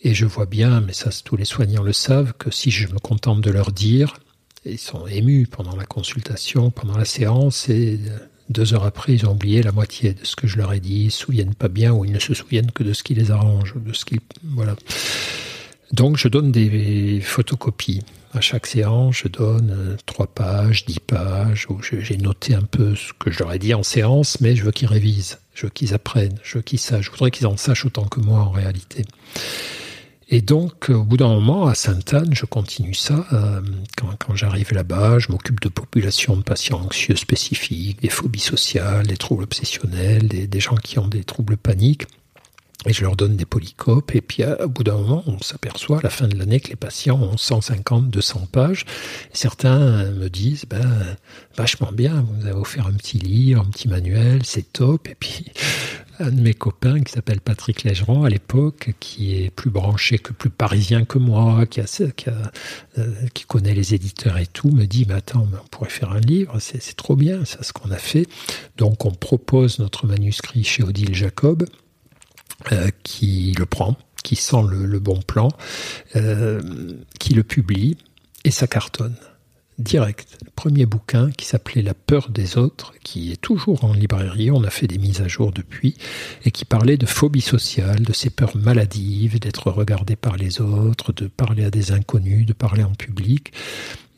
[0.02, 2.98] Et je vois bien, mais ça tous les soignants le savent, que si je me
[2.98, 4.18] contente de leur dire,
[4.64, 8.00] ils sont émus pendant la consultation, pendant la séance, et
[8.48, 11.02] deux heures après, ils ont oublié la moitié de ce que je leur ai dit,
[11.02, 13.14] ils ne se souviennent pas bien, ou ils ne se souviennent que de ce qui
[13.14, 14.74] les arrange, de ce qui, voilà.
[15.92, 18.02] Donc je donne des photocopies.
[18.32, 22.94] À chaque séance, je donne euh, trois pages, dix pages, où j'ai noté un peu
[22.94, 26.38] ce que ai dit en séance, mais je veux qu'ils révisent, je veux qu'ils apprennent,
[26.44, 27.06] je veux qu'ils sachent.
[27.06, 29.04] Je voudrais qu'ils en sachent autant que moi en réalité.
[30.32, 33.26] Et donc, au bout d'un moment, à Sainte-Anne, je continue ça.
[33.32, 33.60] Euh,
[33.96, 39.16] quand, j'arrive là-bas, je m'occupe de populations de patients anxieux spécifiques, des phobies sociales, des
[39.16, 42.06] troubles obsessionnels, des, gens qui ont des troubles paniques.
[42.86, 44.14] Et je leur donne des polycopes.
[44.14, 46.76] Et puis, au bout d'un moment, on s'aperçoit à la fin de l'année que les
[46.76, 48.86] patients ont 150, 200 pages.
[49.32, 51.16] Certains me disent, ben,
[51.56, 55.08] vachement bien, vous avez offert un petit livre, un petit manuel, c'est top.
[55.08, 55.44] Et puis,
[56.20, 60.32] un de mes copains qui s'appelle Patrick Légeron à l'époque, qui est plus branché que
[60.32, 61.86] plus parisien que moi, qui, a,
[62.98, 66.20] euh, qui, connaît les éditeurs et tout, me dit, mais attends, on pourrait faire un
[66.20, 68.26] livre, c'est trop bien, ça ce qu'on a fait.
[68.76, 71.66] Donc on propose notre manuscrit chez Odile Jacob, euh,
[73.02, 75.48] qui le prend, qui sent le, bon plan,
[76.16, 76.60] euh,
[77.18, 77.96] qui le publie,
[78.44, 79.16] et ça cartonne
[79.78, 80.38] direct.
[80.44, 84.62] Le premier bouquin qui s'appelait La peur des autres, qui est toujours en librairie, on
[84.62, 85.96] a fait des mises à jour depuis,
[86.44, 91.12] et qui parlait de phobie sociale, de ces peurs maladives, d'être regardé par les autres,
[91.12, 93.52] de parler à des inconnus, de parler en public.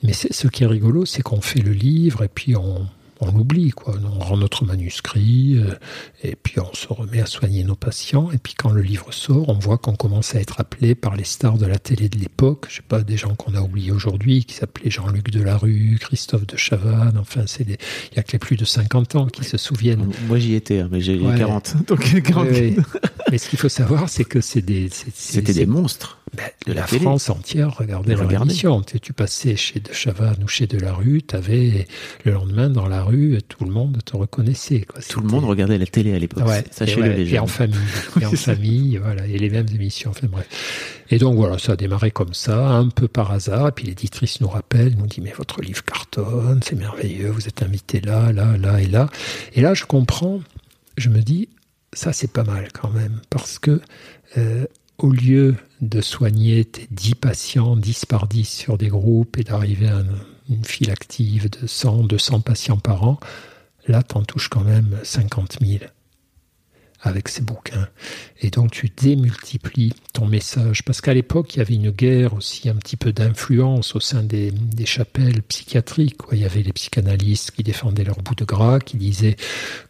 [0.03, 2.89] Mais ce qui est rigolo, c'est qu'on fait le livre et puis on,
[3.23, 3.95] on oublie, quoi.
[4.05, 5.75] On rend notre manuscrit, euh,
[6.23, 8.31] et puis on se remet à soigner nos patients.
[8.33, 11.25] Et puis quand le livre sort, on voit qu'on commence à être appelé par les
[11.25, 12.67] stars de la télé de l'époque.
[12.69, 16.57] Je sais pas, des gens qu'on a oubliés aujourd'hui, qui s'appelaient Jean-Luc Delarue, Christophe de
[16.57, 17.17] Chavannes.
[17.19, 20.11] Enfin, c'est il y a que les plus de 50 ans qui se souviennent.
[20.27, 21.77] Moi, j'y étais, hein, mais j'ai 40.
[21.87, 22.49] Donc, 40.
[23.31, 26.22] mais ce qu'il faut savoir, c'est que c'est des, c'était des monstres.
[26.35, 28.81] Ben, de la, France entière regardait leur émission.
[28.81, 31.87] Tu, tu, passais chez De Chavannes ou chez Delarue, tu avais
[32.25, 34.81] le lendemain dans la rue, tout le monde te reconnaissait.
[34.81, 35.03] Quoi.
[35.07, 36.47] Tout le monde regardait la télé à l'époque.
[36.47, 37.77] Ouais, Sachez-le Et en famille.
[38.21, 39.27] Et en famille, voilà.
[39.27, 40.11] Et les mêmes émissions.
[40.11, 40.49] Enfin bref.
[41.11, 43.69] Et donc voilà, ça a démarré comme ça, un peu par hasard.
[43.69, 47.63] Et puis l'éditrice nous rappelle, nous dit mais votre livre cartonne, c'est merveilleux, vous êtes
[47.63, 49.11] invité là, là, là et là.
[49.53, 50.41] Et là, je comprends.
[50.97, 51.51] Je me dis
[51.93, 53.81] ça c'est pas mal quand même parce que
[54.39, 54.65] euh,
[54.99, 59.89] au lieu de soigner tes 10 patients 10 par 10 sur des groupes et d'arriver
[59.89, 60.03] à
[60.49, 63.19] une, file active de 100, 200 patients par an,
[63.87, 65.85] là, tu en touches quand même 50 000
[67.03, 67.89] avec ces bouquins.
[68.41, 70.85] Et donc tu démultiplies ton message.
[70.85, 74.23] Parce qu'à l'époque, il y avait une guerre aussi, un petit peu d'influence au sein
[74.23, 74.53] des,
[74.85, 76.19] chapelles psychiatriques.
[76.33, 79.37] Il y avait les psychanalystes qui défendaient leur bout de gras, qui disaient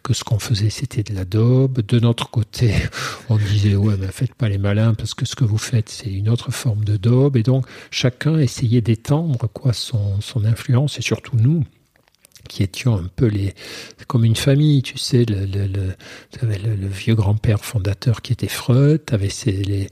[0.01, 1.81] que ce qu'on faisait, c'était de la daube.
[1.81, 2.73] De notre côté,
[3.29, 6.11] on disait, ouais, mais faites pas les malins, parce que ce que vous faites, c'est
[6.11, 7.37] une autre forme de daube.
[7.37, 11.63] Et donc, chacun essayait d'étendre quoi son influence, et surtout nous,
[12.49, 13.53] qui étions un peu les
[14.07, 15.67] comme une famille, tu sais, le, le,
[16.41, 19.87] le, vieux grand-père fondateur qui était Freud, tu avais les,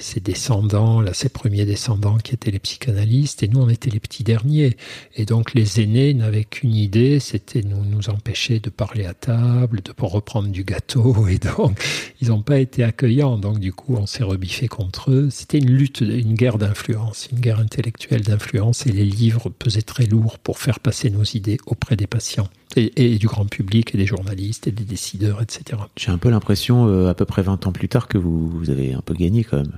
[0.00, 4.00] ses descendants, là, ses premiers descendants qui étaient les psychanalystes, et nous, on était les
[4.00, 4.76] petits derniers.
[5.14, 9.80] Et donc, les aînés n'avaient qu'une idée, c'était nous, nous empêcher de parler à table,
[9.82, 11.78] de reprendre du gâteau, et donc,
[12.20, 13.38] ils n'ont pas été accueillants.
[13.38, 15.28] Donc, du coup, on s'est rebiffé contre eux.
[15.30, 20.06] C'était une lutte, une guerre d'influence, une guerre intellectuelle d'influence, et les livres pesaient très
[20.06, 24.06] lourd pour faire passer nos idées auprès des patients et, du grand public et des
[24.06, 25.82] journalistes et des décideurs, etc.
[25.96, 28.70] J'ai un peu l'impression, euh, à peu près 20 ans plus tard, que vous, vous,
[28.70, 29.72] avez un peu gagné quand même.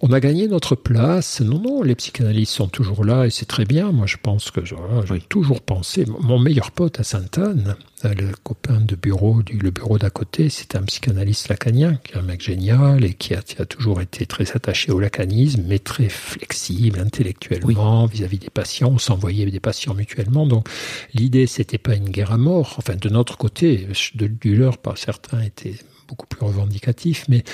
[0.00, 1.40] On a gagné notre place.
[1.40, 3.90] Non, non, les psychanalystes sont toujours là et c'est très bien.
[3.90, 6.04] Moi, je pense que j'ai toujours pensé.
[6.20, 10.50] Mon meilleur pote à Sainte-Anne, euh, le copain de bureau, du, le bureau d'à côté,
[10.50, 14.52] c'est un psychanalyste lacanien, qui est un mec génial et qui a, toujours été très
[14.52, 18.90] attaché au lacanisme, mais très flexible intellectuellement vis-à-vis des patients.
[18.92, 20.46] On s'envoyait des patients mutuellement.
[20.46, 20.68] Donc,
[21.12, 22.76] l'idée, c'était pas une guerre à mort.
[22.78, 25.74] Enfin, de notre côté, de, du leur, pas certains étaient
[26.08, 27.44] beaucoup plus revendicatifs, mais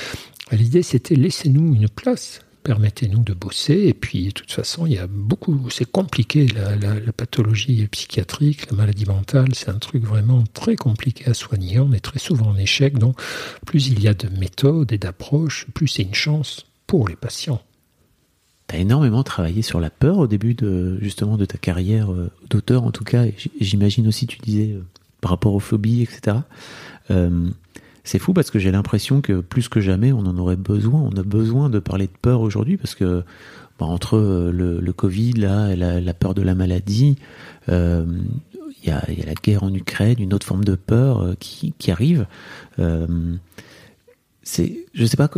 [0.52, 3.84] L'idée, c'était laissez-nous une place, permettez-nous de bosser.
[3.86, 8.76] Et puis, de toute façon, il y a beaucoup, c'est compliqué, la, pathologie psychiatrique, la
[8.76, 11.80] maladie mentale, c'est un truc vraiment très compliqué à soigner.
[11.80, 12.98] On est très souvent en échec.
[12.98, 13.20] Donc,
[13.66, 17.62] plus il y a de méthodes et d'approches, plus c'est une chance pour les patients.
[18.68, 22.30] Tu as énormément travaillé sur la peur au début de justement de ta carrière euh,
[22.48, 23.24] d'auteur en tout cas.
[23.60, 24.82] J'imagine aussi tu disais euh,
[25.20, 26.38] par rapport aux phobies, etc.
[28.04, 31.00] C'est fou parce que j'ai l'impression que plus que jamais, on en aurait besoin.
[31.00, 33.24] On a besoin de parler de peur aujourd'hui parce que
[33.78, 37.16] bah, entre euh, le, Covid, là, la, la, peur de la maladie,
[37.68, 38.04] euh,
[38.82, 42.26] il y, a, la guerre en Ukraine, une autre forme de peur euh, qui, arrive.
[42.78, 43.06] Euh,
[44.42, 45.30] c'est, je sais pas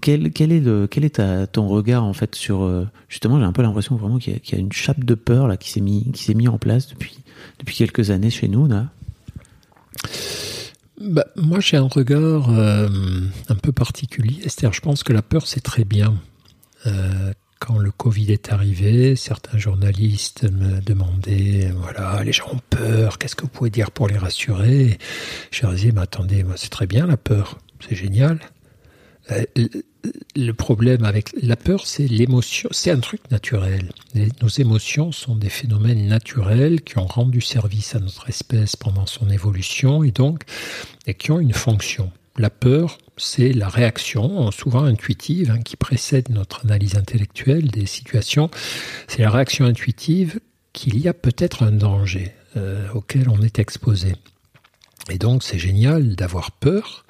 [0.00, 3.40] quel, est ton regard en fait sur justement.
[3.40, 5.80] J'ai un peu l'impression vraiment qu'il y, a une chape de peur là qui s'est
[5.80, 7.18] mis, qui s'est mis en place depuis
[7.58, 8.68] depuis quelques années chez nous.
[11.00, 12.88] Bah, moi, j'ai un regard euh,
[13.48, 14.42] un peu particulier.
[14.42, 16.14] C'est-à-dire, je pense que la peur, c'est très bien.
[16.86, 23.18] Euh, quand le Covid est arrivé, certains journalistes me demandaient, voilà, les gens ont peur,
[23.18, 24.98] qu'est-ce que vous pouvez dire pour les rassurer?
[25.50, 28.38] Je leur disais, mais attendez, c'est très bien la peur, c'est génial.
[30.36, 32.68] Le problème avec la peur, c'est l'émotion.
[32.72, 33.90] C'est un truc naturel.
[34.42, 39.30] nos émotions sont des phénomènes naturels qui ont rendu service à notre espèce pendant son
[39.30, 40.44] évolution et donc
[41.18, 42.10] qui ont une fonction.
[42.36, 48.50] La peur, c'est la réaction, souvent intuitive, hein, qui précède notre analyse intellectuelle des situations.
[49.06, 50.40] C'est la réaction intuitive
[50.72, 54.14] qu'il y a peut-être un danger euh, auquel on est exposé.
[55.10, 57.04] Et donc c'est génial d'avoir peur,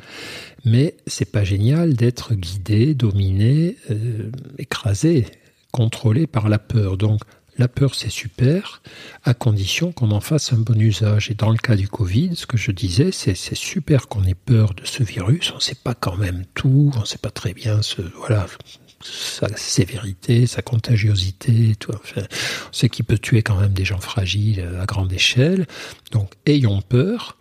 [0.64, 5.26] mais c'est pas génial d'être guidé, dominé, euh, écrasé,
[5.70, 6.96] contrôlé par la peur.
[6.96, 7.20] Donc
[7.56, 8.82] la peur, c'est super,
[9.22, 11.30] à condition qu'on en fasse un bon usage.
[11.30, 14.74] Et dans le cas du Covid, ce que je disais, c'est super qu'on ait peur
[14.74, 15.52] de ce virus.
[15.52, 17.80] On ne sait pas quand même tout, on ne sait pas très bien
[19.02, 21.92] sa sévérité, sa contagiosité, tout.
[22.16, 25.66] On sait qu'il peut tuer quand même des gens fragiles à grande échelle.
[26.10, 27.36] Donc, ayons peur,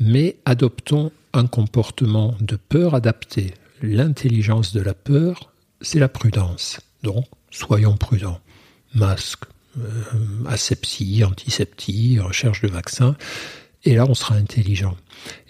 [0.00, 3.54] mais adoptons un comportement de peur adapté.
[3.82, 6.80] L'intelligence de la peur, c'est la prudence.
[7.02, 8.40] Donc, soyons prudents.
[8.94, 9.44] Masque,
[9.78, 9.82] euh,
[10.48, 13.16] asepsie, antiseptie, recherche de vaccins.
[13.84, 14.96] Et là, on sera intelligent.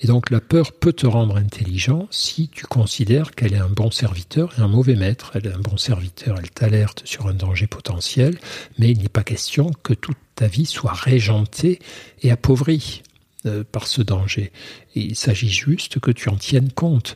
[0.01, 3.91] Et donc, la peur peut te rendre intelligent si tu considères qu'elle est un bon
[3.91, 5.33] serviteur et un mauvais maître.
[5.35, 8.39] Elle est un bon serviteur, elle t'alerte sur un danger potentiel,
[8.79, 11.79] mais il n'est pas question que toute ta vie soit régentée
[12.23, 13.03] et appauvrie.
[13.49, 14.53] Euh, par ce danger.
[14.95, 17.15] il s'agit juste que tu en tiennes compte.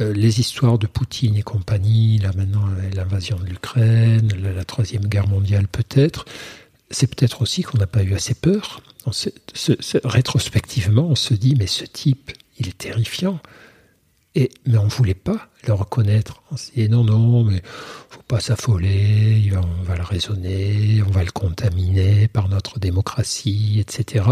[0.00, 5.28] Euh, les histoires de Poutine et compagnie, là maintenant l'invasion de l'Ukraine, la, troisième guerre
[5.28, 6.24] mondiale peut-être,
[6.90, 8.82] c'est peut-être aussi qu'on n'a pas eu assez peur.
[10.04, 13.40] rétrospectivement, on se dit, mais ce type, il est terrifiant.
[14.34, 16.42] Et, mais on ne voulait pas le reconnaître.
[16.50, 17.62] On s'est dit non, non, mais
[18.30, 24.24] pas s'affoler, on va le raisonner, on va le contaminer par notre démocratie, etc.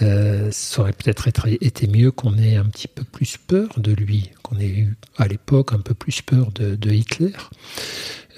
[0.00, 4.30] Euh, ça aurait peut-être été mieux qu'on ait un petit peu plus peur de lui,
[4.42, 7.32] qu'on ait eu à l'époque un peu plus peur de, Hitler.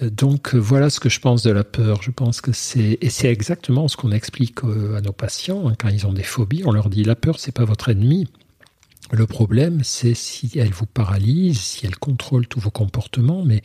[0.03, 2.03] Euh, donc voilà ce que je pense de la peur.
[2.03, 5.75] Je pense que c'est et c'est exactement ce qu'on explique euh, à nos patients hein,
[5.79, 6.63] quand ils ont des phobies.
[6.65, 8.27] On leur dit la peur c'est pas votre ennemi.
[9.13, 13.61] Le problème, c'est si elle vous paralyse, si elle contrôle tous vos comportements, mais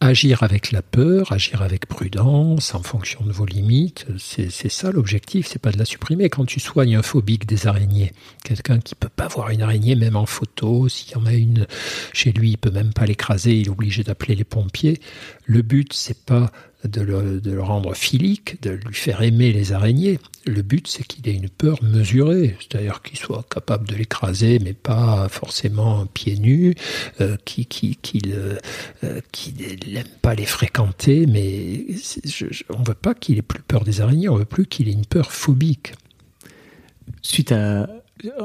[0.00, 5.48] agir avec la peur, agir avec prudence, en fonction de vos limites, c'est ça l'objectif,
[5.48, 6.30] c'est pas de la supprimer.
[6.30, 8.12] Quand tu soignes un phobique des araignées,
[8.44, 11.66] quelqu'un qui peut pas voir une araignée même en photo, s'il y en a une
[12.12, 15.00] chez lui, il peut même pas l'écraser, il est obligé d'appeler les pompiers.
[15.46, 16.52] Le but, c'est pas
[16.86, 20.18] de le, rendre philique, de lui faire aimer les araignées.
[20.44, 24.72] Le but, c'est qu'il ait une peur mesurée, c'est-à-dire qu'il soit capable de l'écraser, mais
[24.72, 26.74] pas forcément pieds nus,
[27.20, 27.96] euh, qu'il
[28.28, 28.56] euh,
[29.04, 29.20] euh,
[29.88, 31.86] n'aime pas les fréquenter, mais
[32.70, 34.92] on ne veut pas qu'il ait plus peur des araignées, on veut plus qu'il ait
[34.92, 35.94] une peur phobique.
[37.22, 37.88] Suite à...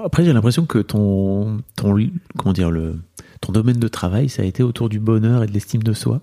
[0.04, 1.96] Après, j'ai l'impression que ton, ton,
[2.38, 3.00] comment dire, le,
[3.42, 6.22] ton domaine de travail, ça a été autour du bonheur et de l'estime de soi.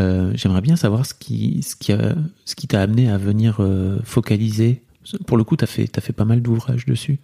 [0.00, 1.92] Euh, j'aimerais bien savoir ce qui, ce qui,
[2.44, 4.82] ce t'a amené à venir euh, focaliser.
[5.26, 7.18] Pour le coup, tu as fait, as fait pas mal d'ouvrages dessus.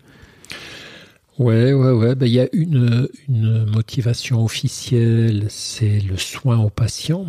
[1.39, 2.15] Ouais, ouais, ouais.
[2.21, 7.27] Il y a une, une motivation officielle, c'est le soin aux patients.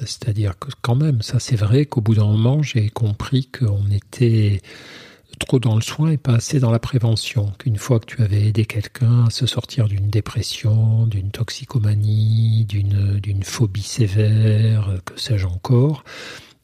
[0.00, 4.60] C'est-à-dire que quand même, ça c'est vrai qu'au bout d'un moment, j'ai compris qu'on était
[5.38, 7.52] trop dans le soin et pas assez dans la prévention.
[7.58, 13.42] Qu'une fois que tu avais aidé quelqu'un à se sortir d'une dépression, d'une toxicomanie, d'une,
[13.42, 16.04] phobie sévère, que sais-je encore,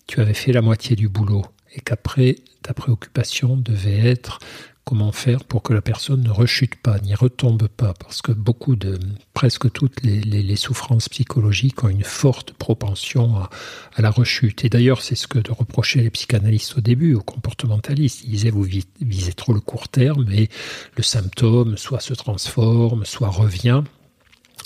[0.07, 1.45] tu avais fait la moitié du boulot.
[1.75, 4.39] Et qu'après, ta préoccupation devait être
[4.85, 8.77] comment faire pour que la personne ne rechute pas, n'y retombe pas, parce que beaucoup
[8.77, 8.99] de,
[9.33, 13.51] presque toutes les, souffrances psychologiques ont une forte propension à,
[13.99, 14.65] la rechute.
[14.65, 18.23] Et d'ailleurs, c'est ce que reprochaient les psychanalystes au début, aux comportementalistes.
[18.25, 18.67] Ils disaient, vous
[19.01, 20.49] visez trop le court terme et
[20.97, 23.83] le symptôme soit se transforme, soit revient.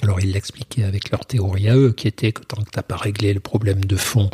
[0.02, 2.82] Alors ils l'expliquaient avec leur théorie à eux, qui était que tant que tu n'as
[2.82, 4.30] pas réglé le problème de fond,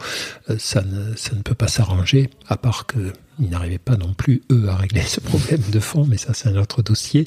[0.51, 2.87] euh, ça ne, ça ne peut pas s'arranger, à part
[3.37, 6.49] qu'ils n'arrivaient pas non plus, eux, à régler ce problème de fond, mais ça c'est
[6.49, 7.27] un autre dossier.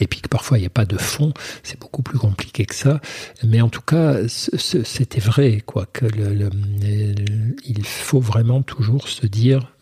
[0.00, 1.32] Et puis que parfois il n'y a pas de fond,
[1.62, 3.00] c'est beaucoup plus compliqué que ça.
[3.44, 6.50] Mais en tout cas, c'était vrai, quoi, que le,
[7.64, 9.72] il faut vraiment toujours se dire,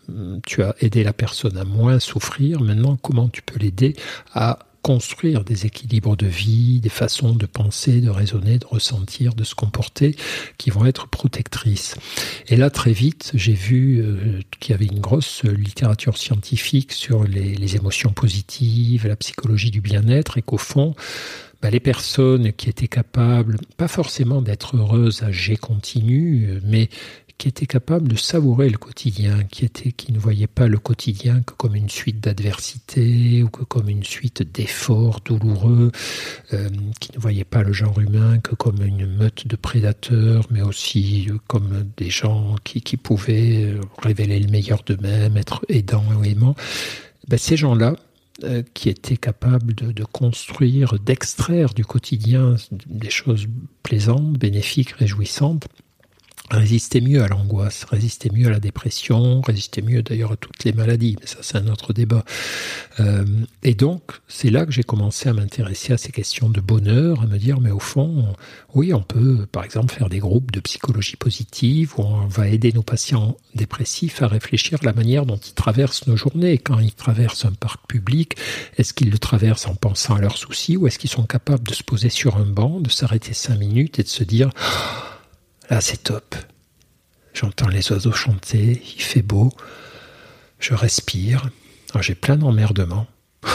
[0.45, 3.95] tu as aidé la personne à moins souffrir, maintenant comment tu peux l'aider
[4.33, 9.43] à construire des équilibres de vie, des façons de penser, de raisonner, de ressentir, de
[9.43, 10.15] se comporter
[10.59, 11.95] qui vont être protectrices.
[12.49, 17.23] Et là, très vite, j'ai vu euh, qu'il y avait une grosse littérature scientifique sur
[17.23, 20.93] les, émotions positives, la psychologie du bien-être, et qu'au fond,
[21.63, 26.89] bah, les personnes qui étaient capables, pas forcément d'être heureuses à G continu, mais
[27.37, 31.41] qui était capable de savourer le quotidien, qui, était, qui ne voyait pas le quotidien
[31.41, 35.91] que comme une suite d'adversités ou que comme une suite d'efforts douloureux,
[36.53, 36.69] euh,
[36.99, 41.27] qui ne voyait pas le genre humain que comme une meute de prédateurs, mais aussi
[41.29, 46.55] euh, comme des gens qui, pouvaient euh, révéler le meilleur d'eux-mêmes, être aidants ou aimants.
[47.27, 47.95] Ben, ces gens-là,
[48.73, 53.47] qui étaient capables de, de construire, d'extraire du quotidien des choses
[53.81, 55.69] plaisantes, bénéfiques, réjouissantes,
[56.51, 60.73] résister mieux à l'angoisse, résister mieux à la dépression, résister mieux d'ailleurs à toutes les
[60.73, 62.23] maladies, mais ça c'est un autre débat.
[62.99, 63.25] Euh,
[63.63, 67.25] et donc c'est là que j'ai commencé à m'intéresser à ces questions de bonheur, à
[67.25, 68.35] me dire mais au fond,
[68.73, 72.71] oui on peut par exemple faire des groupes de psychologie positive où on va aider
[72.71, 76.57] nos patients dépressifs à réfléchir à la manière dont ils traversent nos journées.
[76.59, 78.35] Quand ils traversent un parc public,
[78.77, 81.73] est-ce qu'ils le traversent en pensant à leurs soucis ou est-ce qu'ils sont capables de
[81.73, 84.51] se poser sur un banc, de s'arrêter cinq minutes et de se dire
[85.69, 86.35] Là, c'est top.
[87.33, 89.51] J'entends les oiseaux chanter, il fait beau,
[90.59, 91.49] je respire.
[92.01, 93.07] J'ai plein d'emmerdements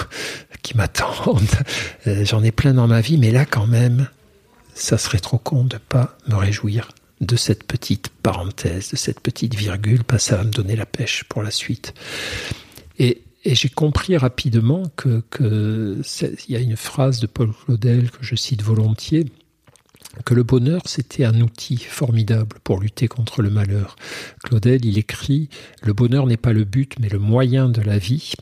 [0.62, 1.42] qui m'attendent.
[2.06, 4.08] Euh, j'en ai plein dans ma vie, mais là, quand même,
[4.74, 6.88] ça serait trop con de pas me réjouir
[7.20, 11.24] de cette petite parenthèse, de cette petite virgule, pas ça va me donner la pêche
[11.24, 11.94] pour la suite.
[12.98, 15.22] Et, j'ai compris rapidement que,
[16.48, 19.24] y a une phrase de Paul Claudel que je cite volontiers,
[20.24, 23.96] que le bonheur, c'était un outil formidable pour lutter contre le malheur.
[24.42, 25.48] Claudel, il écrit
[25.82, 28.32] Le bonheur n'est pas le but, mais le moyen de la vie.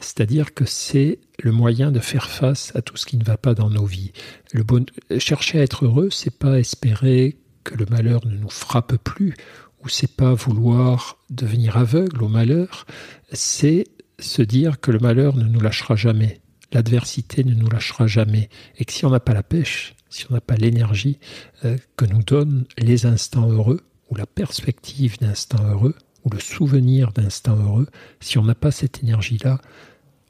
[0.00, 3.54] C'est-à-dire que c'est le moyen de faire face à tout ce qui ne va pas
[3.54, 4.12] dans nos vies.
[4.52, 4.86] Le bon...
[5.18, 9.34] Chercher à être heureux, c'est pas espérer que le malheur ne nous frappe plus,
[9.82, 12.86] ou c'est pas vouloir devenir aveugle au malheur,
[13.32, 13.84] c'est
[14.18, 16.40] se dire que le malheur ne nous lâchera jamais,
[16.72, 18.48] l'adversité ne nous lâchera jamais,
[18.78, 21.18] et que si on n'a pas la pêche, si on n'a pas l'énergie
[21.64, 27.12] euh, que nous donnent les instants heureux, ou la perspective d'instants heureux, ou le souvenir
[27.12, 27.88] d'instants heureux,
[28.20, 29.60] si on n'a pas cette énergie-là,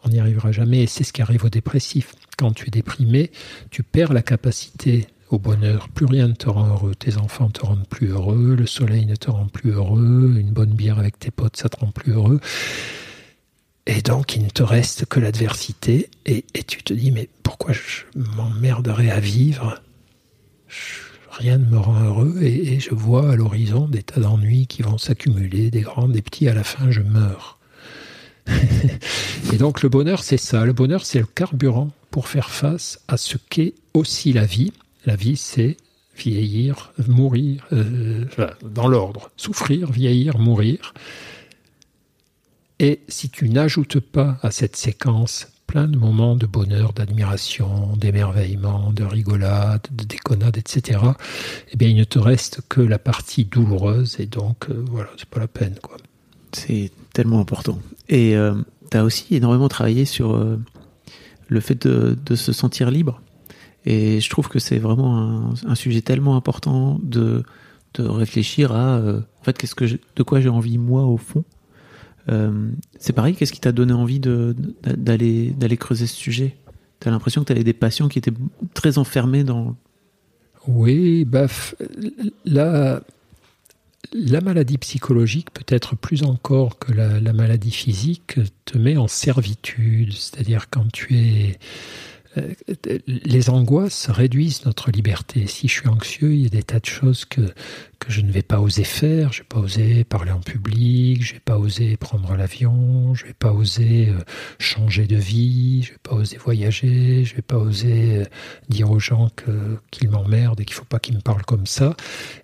[0.02, 0.84] on n'y arrivera jamais.
[0.84, 2.14] Et c'est ce qui arrive aux dépressifs.
[2.38, 3.30] Quand tu es déprimé,
[3.70, 5.88] tu perds la capacité au bonheur.
[5.90, 6.94] Plus rien ne te rend heureux.
[6.94, 10.72] Tes enfants te rendent plus heureux, le soleil ne te rend plus heureux, une bonne
[10.72, 12.40] bière avec tes potes, ça te rend plus heureux.
[13.86, 16.08] Et donc, il ne te reste que l'adversité.
[16.24, 18.04] Et, tu te dis, mais pourquoi je
[18.36, 19.80] m'emmerderais à vivre?
[21.30, 22.38] Rien ne me rend heureux.
[22.40, 26.48] Et, je vois à l'horizon des tas d'ennuis qui vont s'accumuler, des grands, des petits.
[26.48, 27.58] À la fin, je meurs.
[29.52, 30.64] et donc, le bonheur, c'est ça.
[30.64, 34.72] Le bonheur, c'est le carburant pour faire face à ce qu'est aussi la vie.
[35.04, 35.76] La vie, c'est
[36.16, 38.24] vieillir, mourir, euh,
[38.62, 39.30] dans l'ordre.
[39.36, 40.94] Souffrir, vieillir, mourir.
[42.80, 48.92] Et si tu n'ajoutes pas à cette séquence plein de moments de bonheur, d'admiration, d'émerveillement,
[48.92, 51.00] de rigolade, de déconnade, etc.,
[51.72, 55.28] eh bien, il ne te reste que la partie douloureuse et donc, euh, voilà, c'est
[55.28, 55.76] pas la peine.
[56.52, 57.78] C'est tellement important.
[58.08, 58.54] Et euh,
[58.90, 60.60] tu as aussi énormément travaillé sur euh,
[61.48, 63.20] le fait de, se sentir libre.
[63.86, 67.42] Et je trouve que c'est vraiment un, sujet tellement important de,
[67.94, 71.44] de réfléchir à, en fait, qu'est-ce que de quoi j'ai envie moi au fond
[72.28, 76.56] euh, c'est pareil, qu'est-ce qui t'a donné envie d'aller creuser ce sujet?
[77.00, 78.32] T'as l'impression que tu avais des patients qui étaient
[78.72, 79.76] très enfermés dans...
[80.66, 81.26] Oui,
[82.46, 83.02] là,
[84.14, 90.12] la maladie psychologique, peut-être plus encore que la, la maladie physique, te met en servitude.
[90.14, 91.58] C'est-à-dire quand tu es
[93.06, 95.46] les angoisses réduisent notre liberté.
[95.46, 97.42] Si je suis anxieux, il y a des tas de choses que,
[97.98, 99.32] que je ne vais pas oser faire.
[99.32, 103.34] Je vais pas oser parler en public, je vais pas oser prendre l'avion, je vais
[103.34, 104.18] pas oser euh,
[104.58, 108.24] changer de vie, je vais pas oser voyager, je vais pas oser euh,
[108.68, 109.30] dire aux gens
[109.90, 111.96] qu'ils m'emmerdent et qu'il ne faut pas qu'ils me parlent comme ça.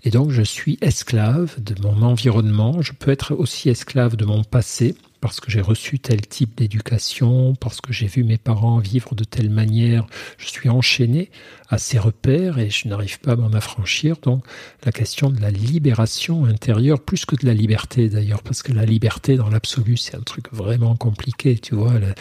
[0.05, 2.83] Et donc je suis esclave de mon environnement.
[2.83, 7.55] Je peux être aussi esclave de mon passé parce que j'ai reçu tel type d'éducation,
[7.55, 10.07] parce que j'ai vu mes parents vivre de telle manière,
[10.39, 11.31] je suis enchaîné
[11.69, 14.17] à ces repères et je n'arrive pas à m'en affranchir.
[14.23, 14.45] Donc
[14.85, 18.85] la question de la libération intérieure, plus que de la liberté d'ailleurs, parce que la
[18.85, 22.15] liberté dans l'absolu, c'est un truc vraiment compliqué, tu vois, le,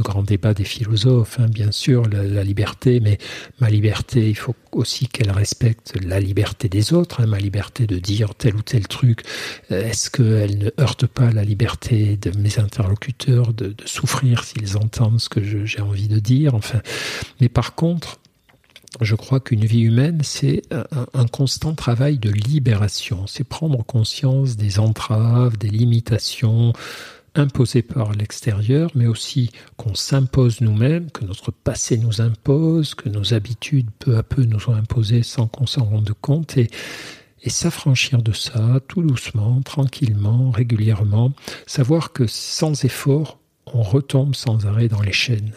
[0.00, 3.18] grand débat des philosophes, hein, bien sûr, la, liberté, mais
[3.60, 7.98] ma liberté, il faut aussi qu'elle respecte la liberté des autres, hein, ma liberté de
[7.98, 9.22] dire tel ou tel truc,
[9.70, 15.20] euh, est-ce qu'elle ne heurte pas la liberté de interlocuteurs de, de souffrir s'ils entendent
[15.20, 16.80] ce que j'ai envie de dire, enfin,
[17.40, 18.18] mais par contre,
[19.00, 23.26] je crois qu'une vie humaine, c'est un, constant travail de libération.
[23.26, 26.72] C'est prendre conscience des entraves, des limitations
[27.34, 33.34] imposées par l'extérieur, mais aussi qu'on s'impose nous-mêmes, que notre passé nous impose, que nos
[33.34, 36.56] habitudes peu à peu nous ont imposées sans qu'on s'en rende compte.
[36.56, 36.70] Et,
[37.46, 41.32] et s'affranchir de ça, tout doucement, tranquillement, régulièrement,
[41.66, 43.38] savoir que sans effort,
[43.72, 45.52] on retombe sans arrêt dans les chaînes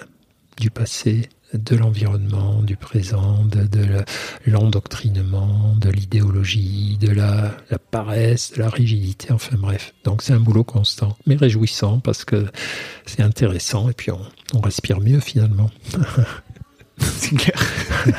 [0.60, 4.06] du passé, de l'environnement, du présent, de,
[4.46, 7.58] l'endoctrinement, de l'idéologie, de la,
[7.90, 9.96] paresse, de la rigidité, enfin bref.
[10.04, 12.46] Donc c'est un boulot constant, mais réjouissant parce que
[13.08, 15.72] c'est intéressant et puis on, respire mieux finalement.
[16.98, 17.60] c'est clair.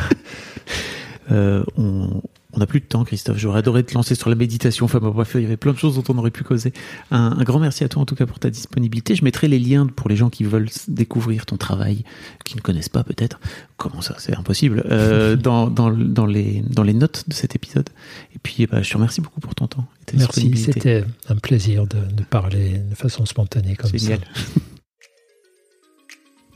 [1.33, 2.21] Euh, on,
[2.61, 3.39] on n'a plus de temps, Christophe.
[3.39, 4.85] J'aurais adoré te lancer sur la méditation.
[4.85, 6.75] Enfin, bref, il y avait plein de choses dont on aurait pu causer.
[7.11, 9.15] Un, grand merci à toi, en tout cas, pour ta disponibilité.
[9.15, 12.05] Je mettrai les liens pour les gens qui veulent découvrir ton travail,
[12.45, 13.41] qui ne connaissent pas peut-être.
[13.79, 14.15] Comment ça?
[14.19, 14.85] C'est impossible.
[14.91, 17.89] Euh, dans, dans, dans, les, dans les notes de cet épisode.
[18.35, 19.87] Et puis, bah, je te remercie beaucoup pour ton temps.
[20.13, 20.55] merci.
[20.59, 24.13] C'était un plaisir de, de, parler de façon spontanée comme ça.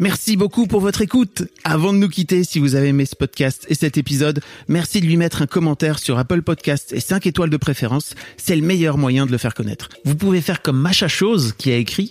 [0.01, 1.45] Merci beaucoup pour votre écoute.
[1.63, 5.07] Avant de nous quitter, si vous avez aimé ce podcast et cet épisode, merci de
[5.07, 8.15] lui mettre un commentaire sur Apple Podcasts et 5 étoiles de préférence.
[8.37, 9.89] C'est le meilleur moyen de le faire connaître.
[10.05, 12.11] Vous pouvez faire comme Macha Chose qui a écrit